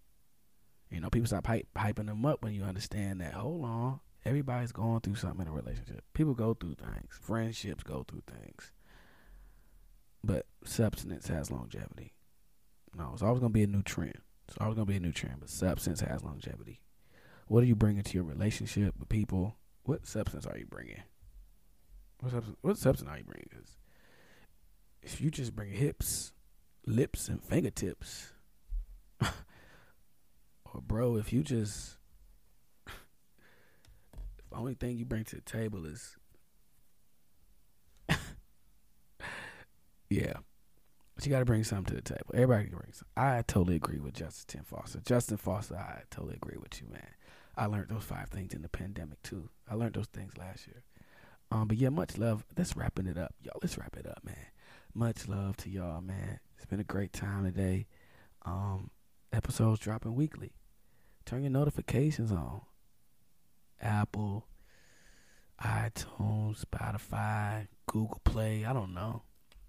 You 0.91 1.01
know, 1.01 1.11
people 1.11 1.27
stop 1.27 1.47
hype, 1.47 1.67
hyping 1.77 2.07
them 2.07 2.25
up 2.25 2.43
when 2.43 2.55
you 2.55 2.63
understand 2.63 3.21
that. 3.21 3.35
Hold 3.35 3.65
on, 3.65 4.01
everybody's 4.25 4.73
going 4.73 5.01
through 5.01 5.17
something 5.17 5.43
in 5.43 5.49
a 5.49 5.53
relationship. 5.53 6.05
People 6.15 6.35
go 6.35 6.55
through 6.55 6.75
things. 6.75 7.19
Friendships 7.21 7.83
go 7.83 8.05
through 8.07 8.23
things. 8.27 8.73
But 10.23 10.47
substance 10.65 11.29
has 11.29 11.51
longevity. 11.51 12.15
No, 12.97 13.11
it's 13.13 13.23
always 13.23 13.41
gonna 13.41 13.51
be 13.51 13.63
a 13.63 13.69
new 13.69 13.83
trend. 13.83 14.19
It's 14.49 14.57
always 14.59 14.77
gonna 14.77 14.87
be 14.87 14.97
a 14.97 15.01
new 15.01 15.13
trend. 15.13 15.37
But 15.41 15.51
substance 15.51 16.01
has 16.01 16.25
longevity. 16.25 16.81
What 17.47 17.63
are 17.63 17.67
you 17.67 17.75
bringing 17.75 18.03
to 18.03 18.15
your 18.15 18.25
relationship 18.25 18.95
with 18.99 19.09
people? 19.09 19.57
What 19.83 20.07
substance 20.07 20.47
are 20.47 20.57
you 20.57 20.67
bringing? 20.67 21.03
What 22.21 22.33
substance, 22.33 22.57
what 22.63 22.79
substance 22.79 23.11
are 23.11 23.19
you 23.19 23.25
bringing? 23.25 23.49
If 25.03 25.21
you 25.21 25.31
just 25.31 25.55
bring 25.55 25.73
hips, 25.73 26.33
lips, 26.87 27.29
and 27.29 27.45
fingertips, 27.45 28.33
or 29.21 30.81
bro, 30.81 31.17
if 31.17 31.31
you 31.33 31.43
just 31.43 31.99
only 34.55 34.75
thing 34.75 34.97
you 34.97 35.05
bring 35.05 35.25
to 35.25 35.37
the 35.37 35.43
table 35.43 35.85
is 35.87 36.17
yeah. 40.11 40.35
But 41.15 41.25
you 41.25 41.31
got 41.31 41.39
to 41.39 41.45
bring 41.45 41.63
something 41.63 41.95
to 41.95 42.03
the 42.03 42.03
table. 42.03 42.31
Everybody 42.35 42.65
can 42.65 42.77
bring 42.77 42.93
something. 42.93 43.13
I 43.17 43.43
totally 43.47 43.77
agree 43.77 44.01
with 44.01 44.15
Justin 44.15 44.63
Foster. 44.65 45.01
Justin 45.05 45.37
Foster, 45.37 45.77
I 45.77 46.03
totally 46.11 46.35
agree 46.35 46.57
with 46.61 46.81
you, 46.81 46.89
man. 46.89 47.07
I 47.57 47.67
learned 47.67 47.89
those 47.89 48.03
five 48.03 48.31
things 48.31 48.53
in 48.53 48.63
the 48.63 48.69
pandemic 48.69 49.23
too. 49.23 49.49
I 49.71 49.75
learned 49.75 49.95
those 49.95 50.09
things 50.09 50.37
last 50.37 50.67
year. 50.67 50.83
Um, 51.53 51.69
but 51.69 51.77
yeah, 51.77 51.91
much 51.91 52.19
love. 52.19 52.45
Let's 52.57 52.77
wrapping 52.77 53.07
it 53.07 53.17
up, 53.17 53.35
y'all. 53.43 53.59
Let's 53.63 53.79
wrap 53.79 53.97
it 53.97 54.07
up, 54.07 54.25
man. 54.25 54.35
Much 54.93 55.29
love 55.29 55.57
to 55.59 55.71
y'all, 55.71 56.01
man. 56.01 56.41
It's 56.57 56.67
been 56.67 56.81
a 56.81 56.85
great 56.85 57.13
time 57.13 57.45
today. 57.45 57.87
Um, 58.45 58.91
episodes 59.33 59.79
dropping 59.79 60.15
weekly. 60.17 60.53
Turn 61.25 61.43
your 61.43 61.51
notifications 61.51 62.33
on. 62.33 62.63
Apple, 63.85 64.47
iTunes, 65.63 66.65
Spotify, 66.65 67.69
Google 67.87 68.21
Play. 68.25 68.65
I 68.65 68.73
don't 68.73 68.95
know. 68.95 69.23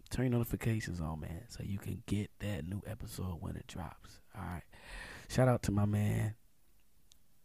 Turn 0.09 0.32
notifications 0.32 1.01
on, 1.01 1.20
man, 1.20 1.43
so 1.49 1.63
you 1.63 1.78
can 1.78 2.01
get 2.05 2.32
that 2.39 2.68
new 2.68 2.82
episode 2.88 3.38
when 3.41 3.55
it 3.55 3.68
drops. 3.68 4.22
All 4.36 4.43
right. 4.43 4.63
Shout 5.28 5.47
out 5.47 5.63
to 5.63 5.72
my 5.72 5.86
man 5.86 6.36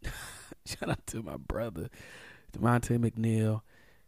Shout 0.65 0.89
out 0.89 1.05
to 1.07 1.21
my 1.21 1.37
brother, 1.37 1.89
Devontae 2.53 2.97
McNeil. 2.97 3.61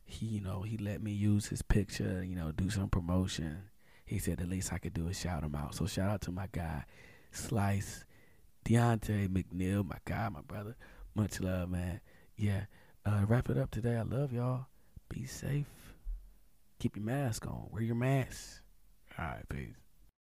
He, 0.06 0.26
you 0.26 0.42
know, 0.42 0.62
he 0.62 0.78
let 0.78 1.02
me 1.02 1.12
use 1.12 1.48
his 1.48 1.62
picture, 1.62 2.24
you 2.24 2.36
know, 2.36 2.52
do 2.52 2.70
some 2.70 2.90
promotion. 2.90 3.64
He 4.06 4.20
said 4.20 4.38
the 4.38 4.46
least 4.46 4.74
I 4.74 4.78
could 4.78 4.94
do 4.94 5.08
is 5.08 5.20
shout 5.20 5.44
him 5.44 5.56
out. 5.56 5.76
So 5.76 5.86
shout 5.86 6.10
out 6.10 6.22
to 6.22 6.32
my 6.32 6.48
guy, 6.52 6.84
Slice, 7.32 8.06
Deontay 8.66 9.30
McNeil, 9.30 9.88
my 9.88 9.98
guy, 10.06 10.30
my 10.30 10.42
brother. 10.42 10.76
Much 11.16 11.40
love, 11.40 11.70
man. 11.70 12.02
Yeah. 12.44 12.66
Uh, 13.06 13.22
wrap 13.26 13.50
it 13.50 13.58
up 13.58 13.72
today. 13.72 13.96
I 13.96 14.02
love 14.02 14.34
y'all. 14.34 14.66
Be 15.08 15.26
safe. 15.26 15.66
Keep 16.78 16.98
your 16.98 17.06
mask 17.06 17.48
on. 17.48 17.70
Wear 17.72 17.82
your 17.82 17.96
mask. 17.96 18.62
All 19.18 19.24
right, 19.24 19.48
peace. 19.48 19.83